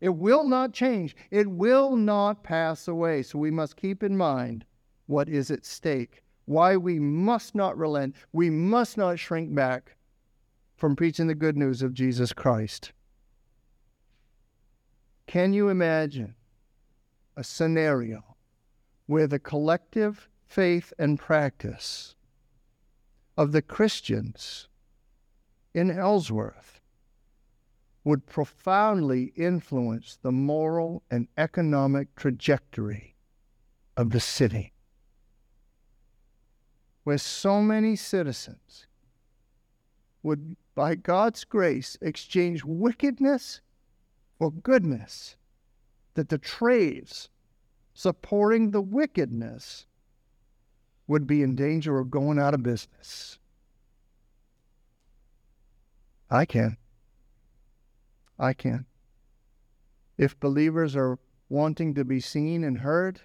It 0.00 0.08
will 0.08 0.48
not 0.48 0.72
change. 0.72 1.14
It 1.30 1.46
will 1.46 1.94
not 1.94 2.42
pass 2.42 2.88
away. 2.88 3.22
So 3.22 3.38
we 3.38 3.50
must 3.50 3.76
keep 3.76 4.02
in 4.02 4.16
mind 4.16 4.64
what 5.06 5.28
is 5.28 5.50
at 5.50 5.64
stake 5.64 6.22
why 6.50 6.76
we 6.76 6.98
must 6.98 7.54
not 7.54 7.78
relent, 7.78 8.16
we 8.32 8.50
must 8.50 8.98
not 8.98 9.16
shrink 9.20 9.54
back 9.54 9.94
from 10.76 10.96
preaching 10.96 11.28
the 11.28 11.34
good 11.34 11.56
news 11.56 11.80
of 11.80 11.94
Jesus 11.94 12.32
Christ. 12.32 12.90
Can 15.28 15.52
you 15.52 15.68
imagine 15.68 16.34
a 17.36 17.44
scenario 17.44 18.29
where 19.10 19.26
the 19.26 19.40
collective 19.40 20.28
faith 20.46 20.92
and 20.96 21.18
practice 21.18 22.14
of 23.36 23.50
the 23.50 23.60
Christians 23.60 24.68
in 25.74 25.90
Ellsworth 25.90 26.80
would 28.04 28.24
profoundly 28.26 29.32
influence 29.34 30.16
the 30.22 30.30
moral 30.30 31.02
and 31.10 31.26
economic 31.36 32.14
trajectory 32.14 33.16
of 33.96 34.10
the 34.10 34.20
city? 34.20 34.72
where 37.02 37.18
so 37.18 37.60
many 37.60 37.96
citizens 37.96 38.86
would, 40.22 40.54
by 40.76 40.94
God's 40.94 41.42
grace, 41.42 41.98
exchange 42.00 42.62
wickedness 42.62 43.60
for 44.38 44.52
goodness, 44.52 45.34
that 46.14 46.28
the 46.28 46.38
trades 46.38 47.28
supporting 47.94 48.70
the 48.70 48.80
wickedness 48.80 49.86
would 51.06 51.26
be 51.26 51.42
in 51.42 51.56
danger 51.56 51.98
of 51.98 52.10
going 52.10 52.38
out 52.38 52.54
of 52.54 52.62
business. 52.62 53.38
I 56.30 56.44
can. 56.44 56.76
I 58.38 58.52
can. 58.52 58.86
If 60.16 60.38
believers 60.38 60.94
are 60.94 61.18
wanting 61.48 61.94
to 61.94 62.04
be 62.04 62.20
seen 62.20 62.62
and 62.62 62.78
heard, 62.78 63.22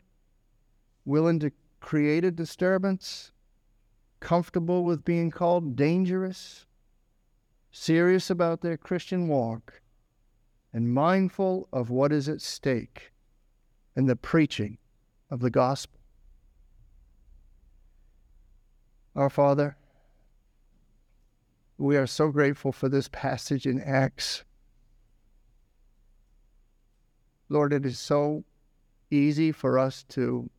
willing 1.05 1.39
to 1.39 1.51
create 1.79 2.25
a 2.25 2.31
disturbance, 2.31 3.31
comfortable 4.19 4.83
with 4.83 5.05
being 5.05 5.29
called 5.29 5.75
dangerous, 5.75 6.65
serious 7.71 8.31
about 8.31 8.61
their 8.61 8.77
Christian 8.77 9.27
walk, 9.27 9.81
and 10.73 10.91
mindful 10.91 11.69
of 11.71 11.91
what 11.91 12.11
is 12.11 12.27
at 12.27 12.41
stake 12.41 13.11
in 13.95 14.05
the 14.05 14.15
preaching 14.15 14.77
of 15.29 15.39
the 15.39 15.49
gospel. 15.49 15.99
Our 19.15 19.29
Father, 19.29 19.77
we 21.77 21.95
are 21.97 22.07
so 22.07 22.29
grateful 22.29 22.71
for 22.71 22.89
this 22.89 23.07
passage 23.11 23.65
in 23.65 23.81
Acts. 23.81 24.43
Lord, 27.47 27.73
it 27.73 27.85
is 27.85 27.99
so 27.99 28.43
easy 29.11 29.51
for 29.51 29.77
us 29.77 30.03
to 30.09 30.49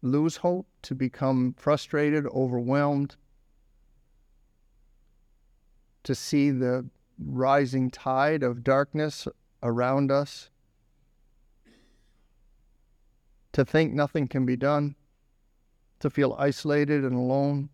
lose 0.00 0.36
hope, 0.36 0.66
to 0.82 0.94
become 0.94 1.54
frustrated, 1.56 2.26
overwhelmed, 2.26 3.16
to 6.02 6.14
see 6.14 6.50
the 6.50 6.86
rising 7.24 7.90
tide 7.90 8.42
of 8.42 8.64
darkness 8.64 9.28
around 9.62 10.10
us, 10.10 10.50
to 13.52 13.64
think 13.64 13.92
nothing 13.92 14.28
can 14.28 14.46
be 14.46 14.56
done, 14.56 14.94
to 16.00 16.10
feel 16.10 16.36
isolated 16.38 17.04
and 17.04 17.14
alone. 17.14 17.68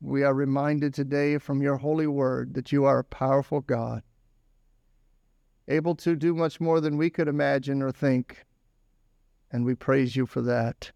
We 0.00 0.22
are 0.22 0.34
reminded 0.34 0.94
today 0.94 1.38
from 1.38 1.62
your 1.62 1.76
holy 1.76 2.06
word 2.06 2.54
that 2.54 2.72
you 2.72 2.84
are 2.84 3.00
a 3.00 3.04
powerful 3.04 3.60
God, 3.60 4.02
able 5.68 5.94
to 5.96 6.16
do 6.16 6.34
much 6.34 6.60
more 6.60 6.80
than 6.80 6.96
we 6.96 7.10
could 7.10 7.28
imagine 7.28 7.82
or 7.82 7.92
think 7.92 8.46
and 9.50 9.64
we 9.64 9.74
praise 9.74 10.16
you 10.16 10.26
for 10.26 10.42
that. 10.42 10.90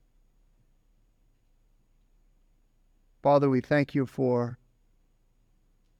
Father, 3.22 3.50
we 3.50 3.60
thank 3.60 3.94
you 3.94 4.06
for 4.06 4.58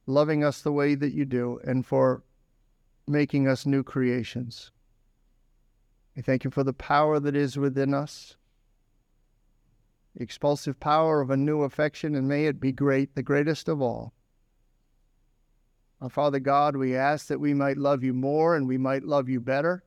loving 0.07 0.43
us 0.43 0.63
the 0.63 0.73
way 0.73 0.95
that 0.95 1.13
you 1.13 1.25
do 1.25 1.61
and 1.65 1.87
for 1.87 2.23
making 3.07 3.47
us 3.47 3.67
new 3.67 3.83
creations. 3.83 4.73
We 6.21 6.23
thank 6.23 6.45
you 6.45 6.51
for 6.51 6.65
the 6.65 6.75
power 6.75 7.19
that 7.19 7.35
is 7.35 7.57
within 7.57 7.95
us, 7.95 8.37
the 10.15 10.23
expulsive 10.23 10.79
power 10.79 11.23
of 11.23 11.31
a 11.31 11.37
new 11.39 11.63
affection, 11.63 12.15
and 12.15 12.29
may 12.29 12.45
it 12.45 12.61
be 12.61 12.73
great, 12.73 13.15
the 13.15 13.23
greatest 13.23 13.71
of 13.71 13.81
all. 13.81 14.13
Our 15.99 16.11
Father 16.11 16.39
God, 16.39 16.77
we 16.77 16.95
ask 16.95 17.29
that 17.29 17.41
we 17.41 17.55
might 17.55 17.79
love 17.79 18.05
you 18.05 18.13
more 18.13 18.55
and 18.55 18.69
we 18.69 18.77
might 18.77 19.03
love 19.03 19.31
you 19.31 19.41
better 19.41 19.83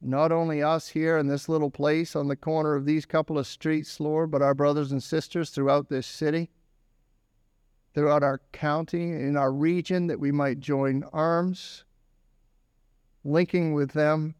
not 0.00 0.32
only 0.32 0.62
us 0.62 0.88
here 0.88 1.18
in 1.18 1.26
this 1.26 1.46
little 1.46 1.70
place 1.70 2.16
on 2.16 2.28
the 2.28 2.34
corner 2.34 2.74
of 2.76 2.86
these 2.86 3.04
couple 3.04 3.38
of 3.38 3.46
streets, 3.46 4.00
Lord, 4.00 4.30
but 4.30 4.40
our 4.40 4.54
brothers 4.54 4.90
and 4.90 5.02
sisters 5.02 5.50
throughout 5.50 5.90
this 5.90 6.06
city, 6.06 6.48
throughout 7.92 8.22
our 8.22 8.40
county, 8.52 9.12
in 9.12 9.36
our 9.36 9.52
region, 9.52 10.06
that 10.06 10.18
we 10.18 10.32
might 10.32 10.60
join 10.60 11.04
arms, 11.12 11.84
linking 13.24 13.72
with 13.72 13.92
them 13.92 14.34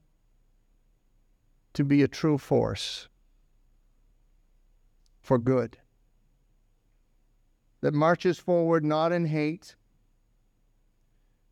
to 1.73 1.85
be 1.85 2.03
a 2.03 2.09
true 2.09 2.39
force 2.39 3.09
for 5.21 5.39
good. 5.39 5.79
That 7.81 7.95
marches 7.95 8.39
forward 8.39 8.85
not 8.85 9.11
in 9.13 9.27
hate, 9.27 9.75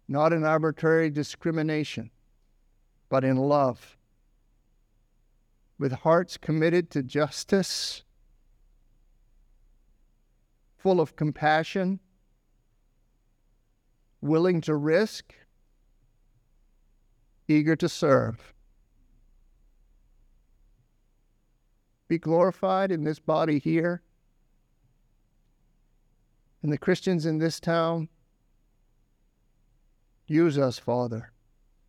not 0.09 0.33
in 0.33 0.45
arbitrary 0.45 1.11
discrimination, 1.11 2.11
but 3.09 3.25
in 3.25 3.37
love 3.37 3.97
with 5.79 5.93
hearts 5.93 6.37
committed 6.37 6.91
to 6.91 7.03
justice, 7.03 8.05
full 10.77 11.01
of 11.01 11.17
compassion, 11.17 11.99
willing 14.21 14.61
to 14.61 14.77
risk, 14.77 15.35
eager 17.53 17.77
to 17.77 17.89
serve. 17.89 18.55
Be 22.09 22.19
glorified 22.19 22.91
in 22.91 23.05
this 23.05 23.19
body 23.19 23.59
here. 23.59 24.03
and 26.63 26.73
the 26.73 26.79
Christians 26.79 27.27
in 27.27 27.39
this 27.39 27.59
town. 27.59 28.09
Use 30.27 30.57
us, 30.57 30.79
Father. 30.79 31.33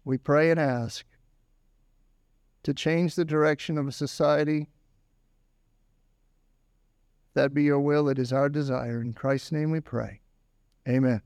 We 0.04 0.18
pray 0.18 0.52
and 0.52 0.60
ask 0.60 1.06
to 2.64 2.74
change 2.74 3.16
the 3.16 3.26
direction 3.26 3.78
of 3.78 3.88
a 3.88 3.92
society. 3.92 4.68
That 7.36 7.54
be 7.54 7.64
your 7.64 7.80
will, 7.80 8.10
it 8.10 8.20
is 8.20 8.34
our 8.34 8.50
desire. 8.50 9.02
In 9.02 9.14
Christ's 9.14 9.52
name 9.52 9.72
we 9.72 9.80
pray. 9.80 10.22
Amen. 10.88 11.22